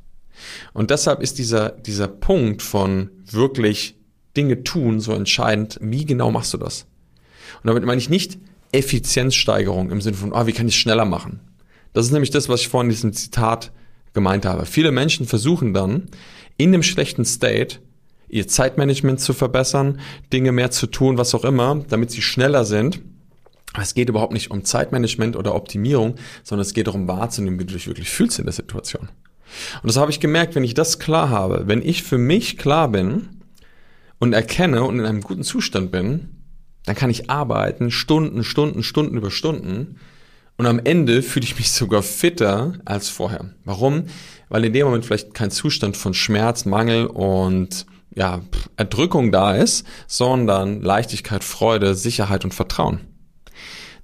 Und 0.72 0.90
deshalb 0.90 1.20
ist 1.20 1.38
dieser, 1.38 1.70
dieser 1.70 2.08
Punkt 2.08 2.62
von 2.62 3.10
wirklich 3.30 3.96
Dinge 4.36 4.64
tun 4.64 4.98
so 4.98 5.12
entscheidend, 5.12 5.78
wie 5.80 6.04
genau 6.04 6.32
machst 6.32 6.52
du 6.52 6.58
das? 6.58 6.86
Und 7.62 7.68
damit 7.68 7.84
meine 7.84 7.98
ich 8.00 8.10
nicht 8.10 8.38
Effizienzsteigerung 8.72 9.92
im 9.92 10.00
Sinne 10.00 10.16
von, 10.16 10.32
ah, 10.32 10.48
wie 10.48 10.52
kann 10.52 10.66
ich 10.66 10.74
es 10.74 10.80
schneller 10.80 11.04
machen? 11.04 11.38
Das 11.92 12.06
ist 12.06 12.12
nämlich 12.12 12.30
das, 12.30 12.48
was 12.48 12.60
ich 12.60 12.68
vorhin 12.68 12.90
in 12.90 12.96
diesem 12.96 13.12
Zitat 13.12 13.70
gemeint 14.14 14.46
habe. 14.46 14.64
Viele 14.64 14.92
Menschen 14.92 15.26
versuchen 15.26 15.74
dann 15.74 16.04
in 16.56 16.72
dem 16.72 16.82
schlechten 16.82 17.24
State 17.24 17.78
ihr 18.28 18.48
Zeitmanagement 18.48 19.20
zu 19.20 19.32
verbessern, 19.32 20.00
Dinge 20.32 20.52
mehr 20.52 20.70
zu 20.70 20.86
tun, 20.86 21.18
was 21.18 21.34
auch 21.34 21.44
immer, 21.44 21.84
damit 21.88 22.10
sie 22.10 22.22
schneller 22.22 22.64
sind. 22.64 23.00
Es 23.80 23.94
geht 23.94 24.08
überhaupt 24.08 24.32
nicht 24.32 24.50
um 24.50 24.64
Zeitmanagement 24.64 25.36
oder 25.36 25.54
Optimierung, 25.54 26.14
sondern 26.42 26.62
es 26.62 26.74
geht 26.74 26.86
darum 26.86 27.08
wahrzunehmen, 27.08 27.58
wie 27.58 27.64
du 27.64 27.74
dich 27.74 27.86
wirklich 27.86 28.08
fühlst 28.08 28.38
in 28.38 28.44
der 28.44 28.52
Situation. 28.52 29.08
Und 29.82 29.86
das 29.86 29.96
habe 29.96 30.10
ich 30.10 30.20
gemerkt, 30.20 30.54
wenn 30.54 30.64
ich 30.64 30.74
das 30.74 30.98
klar 30.98 31.28
habe, 31.28 31.64
wenn 31.66 31.82
ich 31.82 32.02
für 32.02 32.18
mich 32.18 32.56
klar 32.56 32.88
bin 32.88 33.28
und 34.18 34.32
erkenne 34.32 34.82
und 34.84 34.98
in 34.98 35.06
einem 35.06 35.20
guten 35.20 35.42
Zustand 35.42 35.90
bin, 35.90 36.30
dann 36.86 36.96
kann 36.96 37.10
ich 37.10 37.30
arbeiten, 37.30 37.90
Stunden, 37.90 38.44
Stunden, 38.44 38.82
Stunden 38.82 39.16
über 39.16 39.30
Stunden 39.30 39.96
und 40.56 40.66
am 40.66 40.80
Ende 40.82 41.22
fühle 41.22 41.44
ich 41.44 41.56
mich 41.56 41.72
sogar 41.72 42.02
fitter 42.02 42.74
als 42.84 43.08
vorher. 43.08 43.50
Warum? 43.64 44.04
Weil 44.48 44.64
in 44.64 44.72
dem 44.72 44.86
Moment 44.86 45.04
vielleicht 45.04 45.34
kein 45.34 45.50
Zustand 45.50 45.96
von 45.96 46.14
Schmerz, 46.14 46.64
Mangel 46.64 47.06
und 47.06 47.86
ja, 48.14 48.40
Erdrückung 48.76 49.32
da 49.32 49.56
ist, 49.56 49.84
sondern 50.06 50.80
Leichtigkeit, 50.80 51.42
Freude, 51.42 51.94
Sicherheit 51.96 52.44
und 52.44 52.54
Vertrauen. 52.54 53.00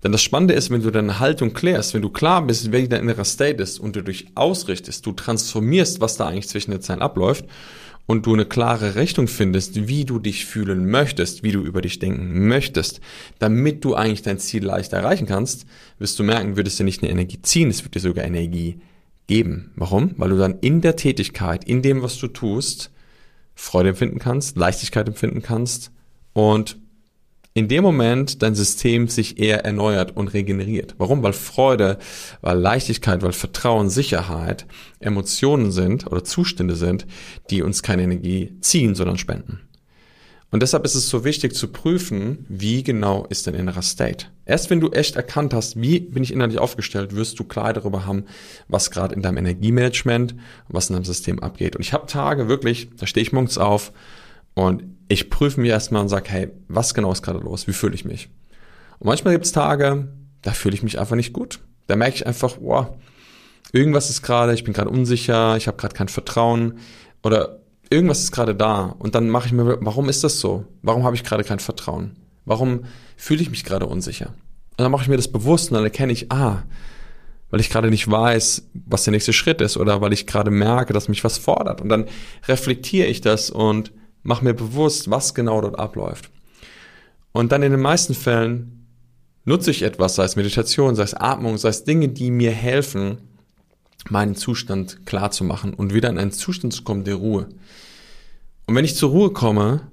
Denn 0.03 0.13
das 0.13 0.23
Spannende 0.23 0.55
ist, 0.55 0.71
wenn 0.71 0.83
du 0.83 0.91
deine 0.91 1.21
Haltung 1.21 1.53
klärst, 1.53 1.95
wenn 1.95 2.03
du 2.03 2.09
klar 2.09 2.45
bist, 2.45 2.73
wie 2.73 2.89
dein 2.89 3.03
innerer 3.03 3.25
State 3.25 3.63
ist 3.63 3.79
und 3.79 3.95
du 3.95 4.03
dich 4.03 4.29
ausrichtest, 4.35 5.05
du 5.05 5.13
transformierst, 5.13 6.01
was 6.01 6.17
da 6.17 6.27
eigentlich 6.27 6.49
zwischen 6.49 6.71
den 6.71 6.81
Zeilen 6.81 7.03
abläuft 7.03 7.45
und 8.11 8.27
du 8.27 8.35
eine 8.35 8.45
klare 8.45 8.97
Richtung 8.97 9.29
findest, 9.29 9.87
wie 9.87 10.05
du 10.05 10.19
dich 10.19 10.45
fühlen 10.45 10.91
möchtest, 10.91 11.45
wie 11.45 11.53
du 11.53 11.63
über 11.63 11.81
dich 11.81 12.01
denken 12.01 12.49
möchtest, 12.49 13.01
damit 13.39 13.85
du 13.85 13.95
eigentlich 13.95 14.23
dein 14.23 14.41
Ziel 14.41 14.65
leicht 14.65 14.93
erreichen 14.93 15.27
kannst, 15.27 15.65
wirst 16.01 16.19
du 16.19 16.25
merken, 16.25 16.57
wird 16.57 16.67
es 16.67 16.77
dir 16.77 16.83
nicht 16.83 17.05
eine 17.05 17.13
Energie 17.13 17.41
ziehen, 17.41 17.71
es 17.71 17.85
wird 17.85 17.95
dir 17.95 18.01
sogar 18.01 18.25
Energie 18.25 18.81
geben. 19.29 19.71
Warum? 19.77 20.17
Weil 20.17 20.31
du 20.31 20.39
dann 20.39 20.59
in 20.59 20.81
der 20.81 20.97
Tätigkeit, 20.97 21.63
in 21.63 21.83
dem, 21.83 22.03
was 22.03 22.19
du 22.19 22.27
tust, 22.27 22.91
Freude 23.55 23.91
empfinden 23.91 24.19
kannst, 24.19 24.57
Leichtigkeit 24.57 25.07
empfinden 25.07 25.41
kannst 25.41 25.93
und 26.33 26.80
in 27.61 27.69
dem 27.69 27.85
Moment 27.85 28.43
dein 28.43 28.55
System 28.55 29.07
sich 29.07 29.39
eher 29.39 29.65
erneuert 29.65 30.17
und 30.17 30.29
regeneriert. 30.29 30.95
Warum? 30.99 31.23
Weil 31.23 31.35
Freude, 31.35 31.99
weil 32.41 32.59
Leichtigkeit, 32.59 33.23
weil 33.23 33.33
Vertrauen, 33.33 33.91
Sicherheit 33.91 34.67
Emotionen 34.99 35.71
sind 35.71 36.07
oder 36.07 36.25
Zustände 36.25 36.75
sind, 36.75 37.07
die 37.51 37.63
uns 37.63 37.83
keine 37.83 38.03
Energie 38.03 38.57
ziehen, 38.61 38.95
sondern 38.95 39.19
spenden. 39.19 39.61
Und 40.51 40.63
deshalb 40.63 40.85
ist 40.85 40.95
es 40.95 41.09
so 41.09 41.25
wichtig 41.25 41.55
zu 41.55 41.69
prüfen, 41.69 42.45
wie 42.49 42.83
genau 42.83 43.25
ist 43.27 43.47
dein 43.47 43.55
innerer 43.55 43.83
State. 43.83 44.27
Erst 44.47 44.69
wenn 44.71 44.81
du 44.81 44.91
echt 44.91 45.15
erkannt 45.15 45.55
hast, 45.55 45.81
wie 45.81 46.01
bin 46.01 46.25
ich 46.25 46.33
innerlich 46.33 46.59
aufgestellt, 46.59 47.15
wirst 47.15 47.39
du 47.39 47.45
klar 47.45 47.73
darüber 47.73 48.05
haben, 48.05 48.25
was 48.69 48.91
gerade 48.91 49.15
in 49.15 49.23
deinem 49.23 49.37
Energiemanagement, 49.37 50.35
was 50.69 50.89
in 50.91 50.95
deinem 50.95 51.05
System 51.05 51.39
abgeht. 51.39 51.77
Und 51.77 51.83
ich 51.83 51.93
habe 51.93 52.07
Tage 52.07 52.49
wirklich, 52.49 52.89
da 52.97 53.07
stehe 53.07 53.23
ich 53.23 53.33
morgens 53.33 53.59
auf 53.59 53.93
und 54.55 54.85
ich 55.09 55.31
prüfe 55.31 55.61
mich 55.61 55.71
erstmal 55.71 56.03
und 56.03 56.09
sage, 56.09 56.31
hey, 56.31 56.49
was 56.69 56.95
genau 56.95 57.11
ist 57.13 57.23
gerade 57.23 57.41
los? 57.41 57.67
Wie 57.67 57.73
fühle 57.73 57.95
ich 57.95 58.05
mich? 58.05 58.29
Und 58.99 59.07
manchmal 59.09 59.35
gibt 59.35 59.45
es 59.45 59.53
Tage, 59.53 60.09
da 60.43 60.53
fühle 60.53 60.75
ich 60.75 60.83
mich 60.83 60.99
einfach 60.99 61.17
nicht 61.17 61.33
gut. 61.33 61.61
Da 61.87 61.97
merke 61.97 62.15
ich 62.15 62.27
einfach, 62.27 62.59
wow, 62.61 62.89
irgendwas 63.73 64.11
ist 64.11 64.23
gerade, 64.23 64.55
ich 64.55 64.65
bin 64.65 64.73
gerade 64.73 64.91
unsicher, 64.91 65.57
ich 65.57 65.67
habe 65.67 65.77
gerade 65.77 65.95
kein 65.95 66.09
Vertrauen 66.09 66.79
oder 67.23 67.61
irgendwas 67.91 68.21
ist 68.21 68.33
gerade 68.33 68.55
da. 68.55 68.95
Und 68.99 69.15
dann 69.15 69.29
mache 69.29 69.47
ich 69.47 69.53
mir, 69.53 69.79
warum 69.81 70.09
ist 70.09 70.23
das 70.23 70.41
so? 70.41 70.65
Warum 70.83 71.05
habe 71.05 71.17
ich 71.17 71.25
gerade 71.25 71.45
kein 71.45 71.59
Vertrauen? 71.59 72.17
Warum 72.45 72.85
fühle 73.17 73.43
ich 73.43 73.51
mich 73.51 73.65
gerade 73.65 73.87
unsicher? 73.87 74.35
Und 74.77 74.85
dann 74.85 74.93
mache 74.93 75.03
ich 75.03 75.09
mir 75.09 75.17
das 75.17 75.29
bewusst 75.29 75.71
und 75.71 75.75
dann 75.75 75.85
erkenne 75.85 76.13
ich, 76.13 76.31
ah, 76.33 76.63
weil 77.51 77.61
ich 77.61 77.71
gerade 77.71 77.91
nicht 77.91 78.09
weiß, 78.09 78.71
was 78.87 79.05
der 79.05 79.13
nächste 79.13 79.33
Schritt 79.33 79.61
ist 79.61 79.77
oder 79.77 80.01
weil 80.01 80.13
ich 80.13 80.27
gerade 80.27 80.51
merke, 80.51 80.93
dass 80.93 81.09
mich 81.09 81.25
was 81.25 81.37
fordert. 81.37 81.81
Und 81.81 81.89
dann 81.89 82.07
reflektiere 82.47 83.09
ich 83.09 83.21
das 83.21 83.51
und 83.51 83.93
mach 84.23 84.43
mir 84.43 84.55
bewusst, 84.55 85.11
was 85.11 85.35
genau 85.35 85.61
dort 85.61 85.79
abläuft. 85.79 86.31
Und 87.33 87.53
dann 87.53 87.63
in 87.63 87.73
den 87.73 87.81
meisten 87.81 88.15
Fällen 88.15 88.87
nutze 89.45 89.71
ich 89.71 89.83
etwas, 89.83 90.17
sei 90.17 90.25
es 90.25 90.37
Meditation, 90.37 90.95
sei 90.95 91.05
es 91.05 91.15
Atmung, 91.15 91.59
sei 91.59 91.69
es 91.69 91.85
Dinge, 91.85 92.09
die 92.09 92.31
mir 92.31 92.53
helfen, 92.53 93.19
meinen 94.09 94.35
Zustand 94.35 95.07
klar 95.07 95.31
zu 95.31 95.45
machen 95.45 95.75
und 95.75 95.95
wieder 95.95 96.09
in 96.09 96.19
einen 96.19 96.33
Zustand 96.33 96.73
zu 96.73 96.83
kommen 96.83 97.05
der 97.05 97.17
Ruhe. 97.17 97.49
Und 98.67 98.75
wenn 98.75 98.85
ich 98.85 98.97
zur 98.97 99.11
Ruhe 99.11 99.31
komme, 99.33 99.89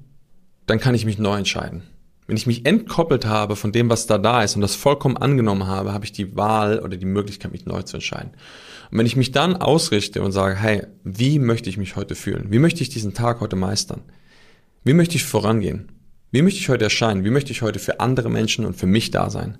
dann 0.65 0.79
kann 0.79 0.95
ich 0.95 1.05
mich 1.05 1.17
neu 1.17 1.37
entscheiden. 1.37 1.83
Wenn 2.27 2.35
ich 2.35 2.45
mich 2.45 2.65
entkoppelt 2.65 3.25
habe 3.25 3.55
von 3.55 3.71
dem, 3.71 3.89
was 3.89 4.05
da 4.05 4.17
da 4.17 4.43
ist 4.43 4.55
und 4.55 4.61
das 4.61 4.75
vollkommen 4.75 5.15
angenommen 5.15 5.65
habe, 5.65 5.93
habe 5.93 6.03
ich 6.03 6.11
die 6.11 6.35
Wahl 6.35 6.79
oder 6.79 6.97
die 6.97 7.05
Möglichkeit, 7.05 7.53
mich 7.53 7.65
neu 7.65 7.83
zu 7.83 7.97
entscheiden. 7.97 8.31
Und 8.91 8.97
wenn 8.97 9.05
ich 9.05 9.15
mich 9.15 9.31
dann 9.31 9.55
ausrichte 9.55 10.21
und 10.21 10.33
sage, 10.33 10.55
hey, 10.55 10.85
wie 11.05 11.39
möchte 11.39 11.69
ich 11.69 11.77
mich 11.77 11.95
heute 11.95 12.15
fühlen? 12.15 12.47
Wie 12.49 12.59
möchte 12.59 12.81
ich 12.81 12.89
diesen 12.89 13.13
Tag 13.13 13.39
heute 13.39 13.55
meistern? 13.55 14.01
Wie 14.83 14.93
möchte 14.93 15.15
ich 15.15 15.23
vorangehen? 15.23 15.89
Wie 16.31 16.41
möchte 16.41 16.59
ich 16.59 16.67
heute 16.67 16.83
erscheinen? 16.83 17.23
Wie 17.23 17.29
möchte 17.29 17.51
ich 17.51 17.61
heute 17.61 17.79
für 17.79 18.01
andere 18.01 18.29
Menschen 18.29 18.65
und 18.65 18.75
für 18.75 18.87
mich 18.87 19.09
da 19.11 19.29
sein? 19.29 19.57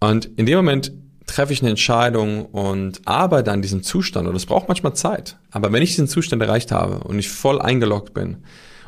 Und 0.00 0.24
in 0.36 0.46
dem 0.46 0.56
Moment 0.56 0.92
treffe 1.26 1.52
ich 1.52 1.60
eine 1.60 1.70
Entscheidung 1.70 2.46
und 2.46 3.00
arbeite 3.04 3.52
an 3.52 3.62
diesem 3.62 3.84
Zustand. 3.84 4.26
Und 4.26 4.34
es 4.34 4.46
braucht 4.46 4.66
manchmal 4.66 4.94
Zeit. 4.94 5.38
Aber 5.52 5.72
wenn 5.72 5.84
ich 5.84 5.90
diesen 5.90 6.08
Zustand 6.08 6.42
erreicht 6.42 6.72
habe 6.72 7.04
und 7.04 7.20
ich 7.20 7.28
voll 7.28 7.60
eingeloggt 7.60 8.12
bin 8.12 8.38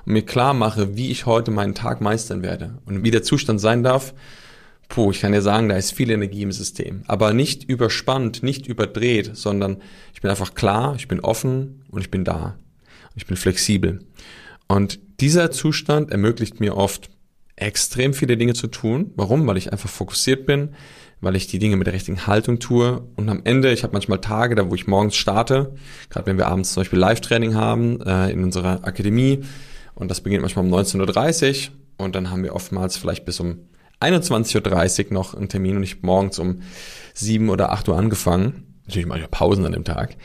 und 0.04 0.12
mir 0.12 0.22
klar 0.22 0.54
mache, 0.54 0.96
wie 0.96 1.10
ich 1.10 1.26
heute 1.26 1.50
meinen 1.50 1.74
Tag 1.74 2.00
meistern 2.00 2.42
werde 2.42 2.78
und 2.86 3.04
wie 3.04 3.10
der 3.10 3.22
Zustand 3.22 3.60
sein 3.60 3.82
darf, 3.82 4.14
puh, 4.88 5.10
ich 5.10 5.20
kann 5.20 5.32
dir 5.32 5.42
sagen, 5.42 5.68
da 5.68 5.76
ist 5.76 5.92
viel 5.92 6.10
Energie 6.10 6.42
im 6.42 6.52
System. 6.52 7.02
Aber 7.06 7.32
nicht 7.32 7.64
überspannt, 7.64 8.42
nicht 8.42 8.66
überdreht, 8.66 9.30
sondern 9.34 9.78
ich 10.14 10.20
bin 10.20 10.30
einfach 10.30 10.54
klar, 10.54 10.94
ich 10.96 11.08
bin 11.08 11.20
offen 11.20 11.84
und 11.90 12.02
ich 12.02 12.10
bin 12.10 12.24
da. 12.24 12.56
Ich 13.14 13.26
bin 13.26 13.36
flexibel. 13.36 14.00
Und 14.68 15.00
dieser 15.20 15.50
Zustand 15.50 16.10
ermöglicht 16.10 16.60
mir 16.60 16.76
oft 16.76 17.10
extrem 17.56 18.14
viele 18.14 18.36
Dinge 18.36 18.54
zu 18.54 18.66
tun. 18.66 19.12
Warum? 19.16 19.46
Weil 19.46 19.56
ich 19.56 19.72
einfach 19.72 19.88
fokussiert 19.88 20.46
bin, 20.46 20.70
weil 21.20 21.36
ich 21.36 21.46
die 21.46 21.58
Dinge 21.58 21.76
mit 21.76 21.86
der 21.86 21.94
richtigen 21.94 22.26
Haltung 22.26 22.58
tue. 22.58 23.02
Und 23.16 23.28
am 23.28 23.42
Ende, 23.44 23.72
ich 23.72 23.84
habe 23.84 23.92
manchmal 23.92 24.20
Tage, 24.20 24.54
da 24.54 24.70
wo 24.70 24.74
ich 24.74 24.86
morgens 24.86 25.16
starte, 25.16 25.74
gerade 26.10 26.26
wenn 26.26 26.38
wir 26.38 26.48
abends 26.48 26.72
zum 26.72 26.82
Beispiel 26.82 26.98
Live-Training 26.98 27.54
haben 27.54 28.00
äh, 28.00 28.30
in 28.30 28.44
unserer 28.44 28.84
Akademie. 28.84 29.40
Und 30.02 30.08
das 30.08 30.20
beginnt 30.20 30.42
manchmal 30.42 30.64
um 30.64 30.74
19.30 30.74 31.68
Uhr. 31.68 31.74
Und 31.96 32.16
dann 32.16 32.30
haben 32.30 32.42
wir 32.42 32.56
oftmals 32.56 32.96
vielleicht 32.96 33.24
bis 33.24 33.38
um 33.38 33.60
21.30 34.00 35.06
Uhr 35.06 35.12
noch 35.12 35.34
einen 35.34 35.48
Termin 35.48 35.76
und 35.76 35.84
ich 35.84 36.02
morgens 36.02 36.40
um 36.40 36.62
7 37.14 37.48
oder 37.48 37.70
8 37.70 37.88
Uhr 37.88 37.96
angefangen. 37.96 38.74
Natürlich 38.84 39.06
mache 39.06 39.20
ich 39.20 39.30
Pausen 39.30 39.64
an 39.64 39.70
dem 39.70 39.84
Tag. 39.84 40.16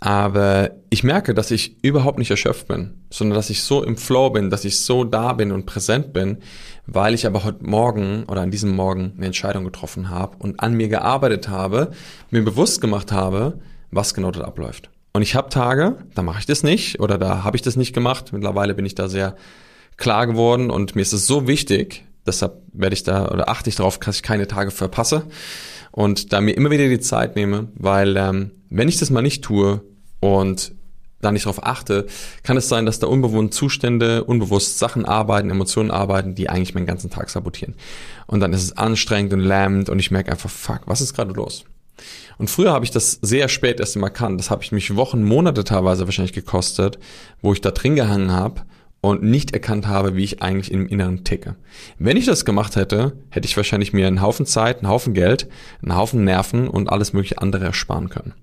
Aber 0.00 0.70
ich 0.88 1.04
merke, 1.04 1.34
dass 1.34 1.50
ich 1.50 1.84
überhaupt 1.84 2.18
nicht 2.18 2.30
erschöpft 2.30 2.68
bin, 2.68 3.02
sondern 3.10 3.36
dass 3.36 3.50
ich 3.50 3.62
so 3.62 3.84
im 3.84 3.98
Flow 3.98 4.30
bin, 4.30 4.48
dass 4.48 4.64
ich 4.64 4.80
so 4.80 5.04
da 5.04 5.34
bin 5.34 5.52
und 5.52 5.66
präsent 5.66 6.14
bin, 6.14 6.38
weil 6.86 7.12
ich 7.12 7.26
aber 7.26 7.44
heute 7.44 7.64
Morgen 7.66 8.24
oder 8.28 8.40
an 8.40 8.50
diesem 8.50 8.74
Morgen 8.74 9.12
eine 9.18 9.26
Entscheidung 9.26 9.64
getroffen 9.64 10.08
habe 10.08 10.38
und 10.38 10.60
an 10.60 10.72
mir 10.72 10.88
gearbeitet 10.88 11.50
habe, 11.50 11.90
mir 12.30 12.42
bewusst 12.42 12.80
gemacht 12.80 13.12
habe, 13.12 13.60
was 13.90 14.14
genau 14.14 14.30
dort 14.30 14.46
abläuft. 14.46 14.88
Und 15.12 15.22
ich 15.22 15.34
habe 15.34 15.48
Tage, 15.48 15.96
da 16.14 16.22
mache 16.22 16.40
ich 16.40 16.46
das 16.46 16.62
nicht 16.62 17.00
oder 17.00 17.18
da 17.18 17.44
habe 17.44 17.56
ich 17.56 17.62
das 17.62 17.76
nicht 17.76 17.92
gemacht. 17.92 18.32
Mittlerweile 18.32 18.74
bin 18.74 18.86
ich 18.86 18.94
da 18.94 19.08
sehr 19.08 19.36
klar 19.96 20.26
geworden 20.26 20.70
und 20.70 20.94
mir 20.94 21.02
ist 21.02 21.12
es 21.12 21.26
so 21.26 21.46
wichtig, 21.46 22.04
deshalb 22.26 22.62
werde 22.72 22.94
ich 22.94 23.02
da 23.02 23.28
oder 23.28 23.48
achte 23.48 23.68
ich 23.68 23.76
darauf, 23.76 23.98
dass 23.98 24.16
ich 24.16 24.22
keine 24.22 24.46
Tage 24.46 24.70
verpasse 24.70 25.24
und 25.90 26.32
da 26.32 26.40
mir 26.40 26.52
immer 26.52 26.70
wieder 26.70 26.88
die 26.88 27.00
Zeit 27.00 27.36
nehme, 27.36 27.68
weil 27.74 28.16
ähm, 28.16 28.52
wenn 28.70 28.88
ich 28.88 28.98
das 28.98 29.10
mal 29.10 29.22
nicht 29.22 29.42
tue 29.42 29.82
und 30.20 30.72
da 31.20 31.32
nicht 31.32 31.46
darauf 31.46 31.66
achte, 31.66 32.06
kann 32.44 32.56
es 32.56 32.68
sein, 32.68 32.86
dass 32.86 33.00
da 33.00 33.08
unbewohnte 33.08 33.50
Zustände, 33.50 34.22
unbewusst 34.24 34.78
Sachen 34.78 35.04
arbeiten, 35.04 35.50
Emotionen 35.50 35.90
arbeiten, 35.90 36.34
die 36.34 36.48
eigentlich 36.48 36.74
meinen 36.74 36.86
ganzen 36.86 37.10
Tag 37.10 37.28
sabotieren. 37.30 37.74
Und 38.26 38.40
dann 38.40 38.52
ist 38.52 38.62
es 38.62 38.76
anstrengend 38.76 39.32
und 39.32 39.40
lähmend 39.40 39.88
und 39.88 39.98
ich 39.98 40.10
merke 40.10 40.30
einfach, 40.30 40.50
fuck, 40.50 40.82
was 40.86 41.00
ist 41.00 41.14
gerade 41.14 41.32
los? 41.32 41.64
Und 42.38 42.50
früher 42.50 42.72
habe 42.72 42.84
ich 42.84 42.90
das 42.90 43.18
sehr 43.22 43.48
spät 43.48 43.80
erst 43.80 43.96
immer 43.96 44.08
erkannt. 44.08 44.38
Das 44.40 44.50
habe 44.50 44.62
ich 44.62 44.72
mich 44.72 44.96
Wochen, 44.96 45.24
Monate 45.24 45.64
teilweise 45.64 46.06
wahrscheinlich 46.06 46.32
gekostet, 46.32 46.98
wo 47.42 47.52
ich 47.52 47.60
da 47.60 47.70
drin 47.70 47.96
gehangen 47.96 48.32
habe 48.32 48.62
und 49.00 49.22
nicht 49.22 49.52
erkannt 49.52 49.86
habe, 49.86 50.16
wie 50.16 50.24
ich 50.24 50.42
eigentlich 50.42 50.72
im 50.72 50.88
Inneren 50.88 51.22
ticke. 51.22 51.54
Wenn 51.98 52.16
ich 52.16 52.26
das 52.26 52.44
gemacht 52.44 52.74
hätte, 52.74 53.12
hätte 53.30 53.46
ich 53.46 53.56
wahrscheinlich 53.56 53.92
mir 53.92 54.06
einen 54.08 54.20
Haufen 54.20 54.44
Zeit, 54.44 54.78
einen 54.78 54.88
Haufen 54.88 55.14
Geld, 55.14 55.48
einen 55.82 55.96
Haufen 55.96 56.24
Nerven 56.24 56.68
und 56.68 56.88
alles 56.88 57.12
mögliche 57.12 57.38
andere 57.38 57.66
ersparen 57.66 58.08
können. 58.08 58.34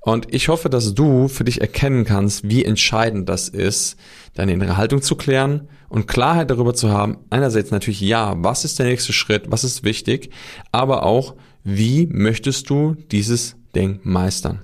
Und 0.00 0.32
ich 0.32 0.48
hoffe, 0.48 0.70
dass 0.70 0.94
du 0.94 1.28
für 1.28 1.44
dich 1.44 1.60
erkennen 1.60 2.04
kannst, 2.04 2.48
wie 2.48 2.64
entscheidend 2.64 3.28
das 3.28 3.50
ist, 3.50 3.96
deine 4.34 4.52
innere 4.52 4.78
Haltung 4.78 5.02
zu 5.02 5.16
klären 5.16 5.68
und 5.90 6.06
Klarheit 6.06 6.50
darüber 6.50 6.72
zu 6.72 6.90
haben. 6.90 7.18
Einerseits 7.28 7.70
natürlich 7.70 8.00
ja, 8.00 8.34
was 8.38 8.64
ist 8.64 8.78
der 8.78 8.86
nächste 8.86 9.12
Schritt, 9.12 9.50
was 9.50 9.64
ist 9.64 9.84
wichtig, 9.84 10.30
aber 10.72 11.02
auch, 11.02 11.34
wie 11.64 12.06
möchtest 12.06 12.70
du 12.70 12.96
dieses 13.10 13.56
Ding 13.74 14.00
meistern? 14.02 14.60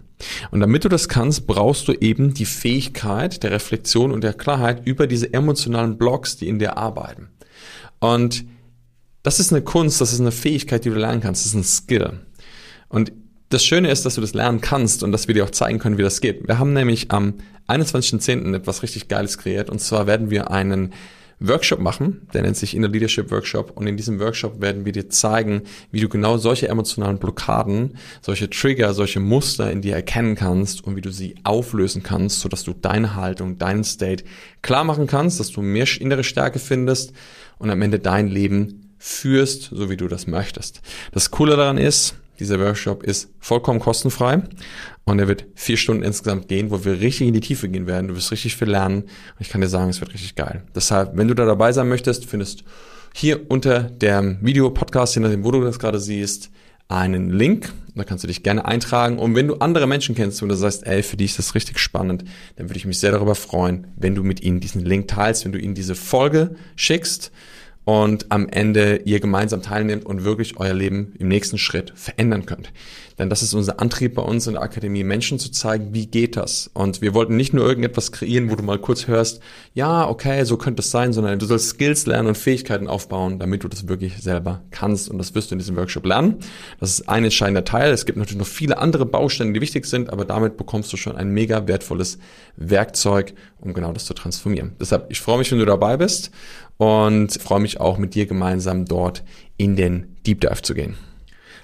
Und 0.51 0.61
damit 0.61 0.85
du 0.85 0.89
das 0.89 1.09
kannst, 1.09 1.47
brauchst 1.47 1.89
du 1.89 1.93
eben 1.93 2.33
die 2.33 2.47
Fähigkeit 2.47 3.43
der 3.43 3.51
Reflexion 3.51 4.13
und 4.13 4.25
der 4.25 4.33
Klarheit 4.33 4.87
über 4.87 5.07
diese 5.07 5.33
emotionalen 5.33 5.99
Blocks, 5.99 6.37
die 6.37 6.49
in 6.49 6.59
dir 6.59 6.79
arbeiten. 6.79 7.29
Und 8.01 8.45
das 9.23 9.41
ist 9.41 9.53
eine 9.53 9.63
Kunst, 9.63 10.01
das 10.01 10.13
ist 10.13 10.21
eine 10.21 10.33
Fähigkeit, 10.33 10.85
die 10.85 10.91
du 10.91 10.97
lernen 10.97 11.21
kannst, 11.21 11.45
das 11.45 11.53
ist 11.53 11.59
ein 11.59 11.65
Skill. 11.65 12.21
Und 12.89 13.13
das 13.49 13.65
Schöne 13.65 13.91
ist, 13.91 14.07
dass 14.07 14.17
du 14.17 14.21
das 14.21 14.35
lernen 14.35 14.61
kannst 14.61 15.03
und 15.03 15.13
dass 15.13 15.29
wir 15.29 15.35
dir 15.35 15.45
auch 15.45 15.51
zeigen 15.51 15.79
können, 15.79 15.99
wie 15.99 16.03
das 16.03 16.21
geht. 16.21 16.49
Wir 16.49 16.59
haben 16.59 16.73
nämlich 16.73 17.11
am 17.11 17.35
21.10. 17.69 18.55
etwas 18.55 18.83
richtig 18.83 19.09
Geiles 19.09 19.39
kreiert 19.39 19.71
und 19.71 19.81
zwar 19.81 20.07
werden 20.07 20.31
wir 20.31 20.51
einen 20.51 20.93
Workshop 21.39 21.81
machen, 21.81 22.27
der 22.33 22.43
nennt 22.43 22.57
sich 22.57 22.75
Inner 22.75 22.89
Leadership 22.89 23.31
Workshop 23.31 23.73
und 23.75 23.87
in 23.87 23.97
diesem 23.97 24.19
Workshop 24.19 24.61
werden 24.61 24.85
wir 24.87 24.93
dir 24.93 25.11
zeigen, 25.11 25.63
wie 25.91 26.01
du 26.01 26.09
genau 26.09 26.39
solche 26.39 26.69
emotionalen 26.69 27.19
Blockaden, 27.19 27.99
solche 28.23 28.49
Trigger, 28.49 28.95
solche 28.95 29.21
Muster 29.21 29.71
in 29.71 29.83
dir 29.83 29.95
erkennen 29.95 30.35
kannst 30.35 30.85
und 30.85 30.97
wie 30.97 31.03
du 31.03 31.11
sie 31.11 31.35
auflösen 31.45 32.03
kannst, 32.03 32.41
sodass 32.41 32.65
du 32.65 32.73
deine 32.73 33.15
Haltung, 33.15 33.59
deinen 33.59 33.85
State 33.85 34.25
klar 34.63 34.85
machen 34.85 35.07
kannst, 35.07 35.39
dass 35.39 35.51
du 35.51 35.61
mehr 35.61 35.87
innere 36.01 36.25
Stärke 36.25 36.59
findest 36.59 37.13
und 37.59 37.71
am 37.71 37.83
Ende 37.83 37.99
dein 37.99 38.29
Leben 38.29 38.95
führst, 38.99 39.71
so 39.73 39.91
wie 39.91 39.97
du 39.97 40.09
das 40.09 40.27
möchtest. 40.27 40.81
Das 41.13 41.31
Coole 41.31 41.57
daran 41.57 41.79
ist, 41.79 42.15
dieser 42.39 42.59
Workshop 42.61 43.03
ist 43.03 43.31
vollkommen 43.39 43.81
kostenfrei 43.81 44.43
und 45.05 45.19
er 45.19 45.29
wird 45.29 45.45
vier 45.55 45.77
Stunden 45.77 46.03
insgesamt 46.03 46.49
gehen, 46.49 46.71
wo 46.71 46.85
wir 46.85 47.01
richtig 47.01 47.29
in 47.29 47.35
die 47.35 47.41
Tiefe 47.41 47.69
gehen 47.69 47.87
werden. 47.87 48.09
Du 48.09 48.17
wirst 48.17 48.31
richtig 48.33 48.57
viel 48.57 48.69
lernen 48.69 49.03
und 49.03 49.41
ich 49.41 49.49
kann 49.49 49.61
dir 49.61 49.69
sagen, 49.69 49.91
es 49.91 50.01
wird 50.01 50.13
richtig 50.13 50.35
geil. 50.35 50.63
Deshalb, 50.75 51.17
wenn 51.17 51.29
du 51.29 51.35
da 51.35 51.45
dabei 51.45 51.73
sein 51.73 51.89
möchtest, 51.89 52.27
findest 52.27 52.65
hier 53.15 53.51
unter 53.51 53.81
dem 53.81 54.39
Video-Podcast, 54.43 55.15
je 55.15 55.23
nachdem, 55.23 55.45
wo 55.45 55.51
du 55.51 55.63
das 55.63 55.79
gerade 55.79 55.99
siehst, 55.99 56.51
einen 56.89 57.31
Link. 57.31 57.73
Da 57.95 58.05
kannst 58.05 58.25
du 58.25 58.29
dich 58.29 58.43
gerne 58.43 58.65
eintragen. 58.65 59.19
Und 59.19 59.35
wenn 59.35 59.49
du 59.49 59.55
andere 59.57 59.87
Menschen 59.87 60.15
kennst 60.15 60.43
und 60.43 60.51
du 60.51 60.55
sagst, 60.55 60.87
ey, 60.87 61.03
für 61.03 61.17
dich 61.17 61.31
ist 61.31 61.39
das 61.39 61.55
richtig 61.55 61.79
spannend, 61.79 62.25
dann 62.57 62.69
würde 62.69 62.77
ich 62.77 62.85
mich 62.85 62.99
sehr 62.99 63.11
darüber 63.11 63.35
freuen, 63.35 63.87
wenn 63.97 64.15
du 64.15 64.23
mit 64.23 64.43
ihnen 64.43 64.61
diesen 64.61 64.85
Link 64.85 65.09
teilst, 65.09 65.45
wenn 65.45 65.53
du 65.53 65.59
ihnen 65.59 65.75
diese 65.75 65.95
Folge 65.95 66.57
schickst 66.77 67.33
und 67.87 68.33
am 68.33 68.49
Ende 68.49 68.97
ihr 69.05 69.21
gemeinsam 69.21 69.63
teilnehmt 69.63 70.05
und 70.05 70.25
wirklich 70.25 70.59
euer 70.59 70.75
Leben 70.75 71.15
im 71.21 71.29
nächsten 71.29 71.57
Schritt 71.57 71.93
verändern 71.95 72.45
könnt. 72.45 72.73
Denn 73.17 73.31
das 73.31 73.45
ist 73.45 73.55
unser 73.55 73.81
Antrieb 73.81 74.17
bei 74.17 74.23
uns 74.23 74.49
in 74.49 74.55
der 74.55 74.63
Akademie, 74.63 75.05
Menschen 75.05 75.39
zu 75.39 75.53
zeigen, 75.53 75.95
wie 75.95 76.07
geht 76.07 76.37
das. 76.37 76.69
Und 76.75 77.01
wir 77.01 77.15
wollten 77.15 77.37
nicht 77.37 77.55
nur 77.55 77.65
irgendetwas 77.65 78.11
kreieren, 78.11 78.51
wo 78.51 78.57
du 78.57 78.65
mal 78.65 78.81
kurz 78.81 79.07
hörst, 79.07 79.41
ja, 79.73 80.07
okay, 80.07 80.45
so 80.45 80.57
könnte 80.57 80.81
es 80.81 80.91
sein, 80.91 81.13
sondern 81.13 81.39
du 81.39 81.47
sollst 81.47 81.69
Skills 81.69 82.07
lernen 82.07 82.27
und 82.27 82.37
Fähigkeiten 82.37 82.89
aufbauen, 82.89 83.39
damit 83.39 83.63
du 83.63 83.69
das 83.69 83.87
wirklich 83.87 84.19
selber 84.19 84.63
kannst. 84.73 85.09
Und 85.09 85.19
das 85.19 85.37
wirst 85.37 85.53
du 85.53 85.55
in 85.55 85.61
diesem 85.61 85.77
Workshop 85.77 86.07
lernen. 86.07 86.39
Das 86.81 86.91
ist 86.91 87.09
ein 87.09 87.23
entscheidender 87.23 87.65
Teil. 87.65 87.93
Es 87.93 88.05
gibt 88.05 88.19
natürlich 88.19 88.41
noch 88.41 88.49
viele 88.49 88.79
andere 88.79 89.07
Bausteine, 89.07 89.53
die 89.53 89.61
wichtig 89.61 89.87
sind, 89.87 90.11
aber 90.11 90.25
damit 90.25 90.57
bekommst 90.57 90.93
du 90.93 90.97
schon 90.97 91.17
ein 91.17 91.29
mega 91.29 91.69
wertvolles 91.69 92.19
Werkzeug, 92.57 93.33
um 93.61 93.73
genau 93.75 93.93
das 93.93 94.07
zu 94.07 94.13
transformieren. 94.13 94.73
Deshalb, 94.81 95.07
ich 95.09 95.21
freue 95.21 95.39
mich, 95.39 95.53
wenn 95.53 95.61
du 95.61 95.67
dabei 95.67 95.97
bist 95.97 96.33
und 96.79 97.33
freue 97.41 97.61
mich 97.61 97.81
auch 97.81 97.99
mit 97.99 98.15
dir 98.15 98.27
gemeinsam 98.27 98.85
dort 98.85 99.25
in 99.57 99.77
den 99.77 100.17
Deep 100.27 100.41
Dive 100.41 100.63
zu 100.63 100.75
gehen. 100.75 100.97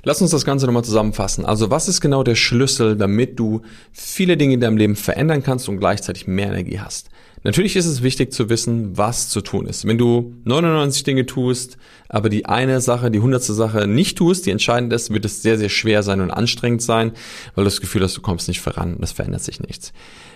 Lass 0.05 0.21
uns 0.21 0.33
das 0.33 0.45
Ganze 0.45 0.67
nochmal 0.67 0.85
zusammenfassen. 0.85 1.45
Also 1.47 1.71
was 1.71 1.87
ist 1.87 2.01
genau 2.01 2.25
der 2.25 2.35
Schlüssel, 2.35 2.97
damit 2.97 3.39
du 3.39 3.63
viele 3.93 4.37
Dinge 4.37 4.55
in 4.55 4.61
deinem 4.61 4.77
Leben 4.77 4.97
verändern 4.97 5.45
kannst 5.45 5.69
und 5.69 5.79
gleichzeitig 5.79 6.27
mehr 6.27 6.49
Energie 6.49 6.81
hast? 6.81 7.09
Natürlich 7.45 7.77
ist 7.77 7.87
es 7.87 8.03
wichtig 8.03 8.33
zu 8.33 8.49
wissen, 8.49 8.97
was 8.97 9.29
zu 9.29 9.41
tun 9.41 9.67
ist. 9.67 9.87
Wenn 9.87 9.99
du 9.99 10.35
99 10.45 11.03
Dinge 11.03 11.27
tust, 11.27 11.77
aber 12.09 12.29
die 12.29 12.47
eine 12.47 12.81
Sache, 12.81 13.11
die 13.11 13.21
hundertste 13.21 13.53
Sache 13.53 13.87
nicht 13.87 14.19
tust, 14.19 14.47
die 14.47 14.51
entscheidend 14.51 14.93
ist, 14.93 15.11
wird 15.11 15.25
es 15.25 15.43
sehr, 15.43 15.59
sehr 15.59 15.69
schwer 15.69 16.03
sein 16.03 16.21
und 16.21 16.31
anstrengend 16.31 16.83
sein, 16.83 17.13
weil 17.55 17.65
du 17.65 17.71
das 17.71 17.81
Gefühl 17.81 18.03
hast, 18.03 18.17
du 18.17 18.23
kommst 18.23 18.47
nicht 18.47 18.61
voran 18.61 18.95
und 18.95 19.03
es 19.03 19.13
verändert 19.13 19.43
sich 19.43 19.61
nichts. 19.61 19.93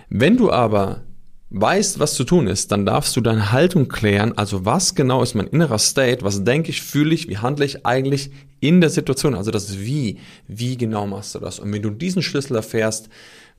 Wenn 0.09 0.35
du 0.37 0.51
aber 0.51 1.03
weißt, 1.49 1.99
was 1.99 2.15
zu 2.15 2.23
tun 2.23 2.47
ist, 2.47 2.71
dann 2.71 2.85
darfst 2.85 3.15
du 3.15 3.21
deine 3.21 3.51
Haltung 3.51 3.87
klären. 3.87 4.37
Also 4.37 4.65
was 4.65 4.95
genau 4.95 5.23
ist 5.23 5.35
mein 5.35 5.47
innerer 5.47 5.79
State? 5.79 6.23
Was 6.23 6.43
denke 6.43 6.69
ich, 6.69 6.81
fühle 6.81 7.13
ich, 7.13 7.29
wie 7.29 7.37
handle 7.37 7.65
ich 7.65 7.85
eigentlich 7.85 8.31
in 8.59 8.81
der 8.81 8.89
Situation? 8.89 9.35
Also 9.35 9.51
das 9.51 9.79
Wie. 9.79 10.19
Wie 10.47 10.77
genau 10.77 11.07
machst 11.07 11.35
du 11.35 11.39
das? 11.39 11.59
Und 11.59 11.71
wenn 11.71 11.81
du 11.81 11.89
diesen 11.89 12.21
Schlüssel 12.21 12.55
erfährst, 12.55 13.09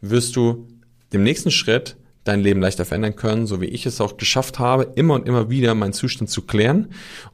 wirst 0.00 0.36
du 0.36 0.68
dem 1.12 1.22
nächsten 1.22 1.50
Schritt 1.50 1.96
dein 2.24 2.40
Leben 2.40 2.60
leichter 2.60 2.84
verändern 2.84 3.16
können, 3.16 3.46
so 3.46 3.62
wie 3.62 3.66
ich 3.66 3.86
es 3.86 4.02
auch 4.02 4.18
geschafft 4.18 4.58
habe, 4.58 4.92
immer 4.96 5.14
und 5.14 5.26
immer 5.26 5.48
wieder 5.48 5.74
meinen 5.74 5.94
Zustand 5.94 6.28
zu 6.28 6.42
klären 6.42 6.88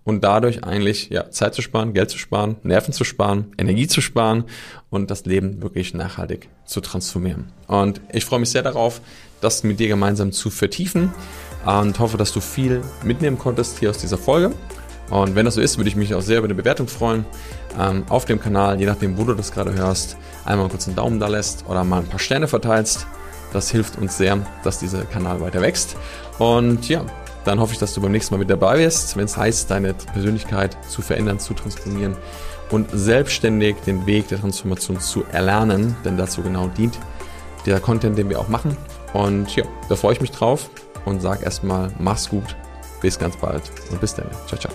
und 0.05 0.23
dadurch 0.23 0.63
eigentlich 0.63 1.11
ja, 1.11 1.31
Zeit 1.31 1.55
zu 1.55 1.63
sparen, 1.63 1.95
Geld 1.95 2.11
zu 2.11 2.19
sparen, 2.19 2.57
Nerven 2.63 2.93
zu 2.93 3.03
sparen, 3.03 3.53
Energie 3.59 3.89
zu 3.89 4.01
sparen 4.01 4.45
und 4.91 5.11
das 5.11 5.25
Leben 5.25 5.63
wirklich 5.63 5.95
nachhaltig 5.95 6.49
zu 6.65 6.81
transformieren. 6.81 7.47
Und 7.67 8.01
ich 8.13 8.25
freue 8.25 8.39
mich 8.39 8.51
sehr 8.51 8.63
darauf, 8.63 9.01
das 9.45 9.63
mit 9.63 9.79
dir 9.79 9.89
gemeinsam 9.89 10.33
zu 10.33 10.51
vertiefen 10.51 11.13
und 11.65 11.99
hoffe, 11.99 12.17
dass 12.17 12.33
du 12.33 12.41
viel 12.41 12.83
mitnehmen 13.03 13.39
konntest 13.39 13.79
hier 13.79 13.91
aus 13.91 13.99
dieser 13.99 14.19
Folge. 14.19 14.53
Und 15.11 15.35
wenn 15.35 15.45
das 15.45 15.55
so 15.55 15.61
ist, 15.61 15.77
würde 15.77 15.89
ich 15.89 15.97
mich 15.97 16.15
auch 16.15 16.23
sehr 16.23 16.39
über 16.39 16.47
eine 16.47 16.55
Bewertung 16.55 16.89
freuen 16.89 17.27
ähm, 17.79 18.05
auf 18.09 18.25
dem 18.25 18.41
Kanal, 18.41 18.81
je 18.81 18.87
nachdem, 18.87 19.19
wo 19.19 19.25
du 19.25 19.35
das 19.35 19.53
gerade 19.53 19.75
hörst, 19.75 20.17
einmal 20.45 20.69
kurz 20.69 20.87
einen 20.87 20.97
Daumen 20.97 21.21
da 21.21 21.29
lässt 21.29 21.65
oder 21.69 21.85
mal 21.85 22.01
ein 22.01 22.07
paar 22.07 22.19
Sterne 22.19 22.49
verteilst. 22.49 23.07
Das 23.53 23.71
hilft 23.71 23.99
uns 23.99 24.17
sehr, 24.17 24.39
dass 24.65 24.79
dieser 24.79 25.05
Kanal 25.05 25.41
weiter 25.41 25.61
wächst. 25.61 25.97
Und 26.39 26.89
ja, 26.89 27.05
dann 27.45 27.61
hoffe 27.61 27.75
ich, 27.75 27.79
dass 27.79 27.95
du 27.95 28.01
beim 28.01 28.13
nächsten 28.13 28.35
Mal 28.35 28.39
mit 28.39 28.51
dabei 28.51 28.79
bist, 28.79 29.17
wenn 29.17 29.27
es 29.27 29.37
heißt, 29.37 29.71
deine 29.71 29.95
Persönlichkeit 29.95 30.77
zu 30.89 31.03
verändern, 31.03 31.39
zu 31.39 31.55
transformieren 31.55 32.17
und 32.71 32.89
selbstständig 32.93 33.77
den 33.87 34.07
Weg 34.07 34.29
der 34.29 34.41
Transformation 34.41 34.99
zu 34.99 35.25
erlernen, 35.31 35.95
denn 36.05 36.17
dazu 36.17 36.43
genau 36.43 36.69
dient 36.69 36.99
der 37.67 37.81
Content, 37.81 38.19
den 38.19 38.29
wir 38.31 38.41
auch 38.41 38.49
machen. 38.49 38.77
Und 39.15 39.57
ja, 39.57 39.65
da 39.89 39.97
freue 39.97 40.13
ich 40.13 40.21
mich 40.21 40.33
drauf 40.33 40.69
und 41.07 41.23
sage 41.23 41.45
erstmal, 41.45 41.91
mach's 41.99 42.29
gut, 42.29 42.57
bis 43.01 43.19
ganz 43.19 43.37
bald 43.37 43.63
und 43.91 44.01
bis 44.01 44.15
dann. 44.15 44.27
Ciao, 44.47 44.59
ciao. 44.61 44.73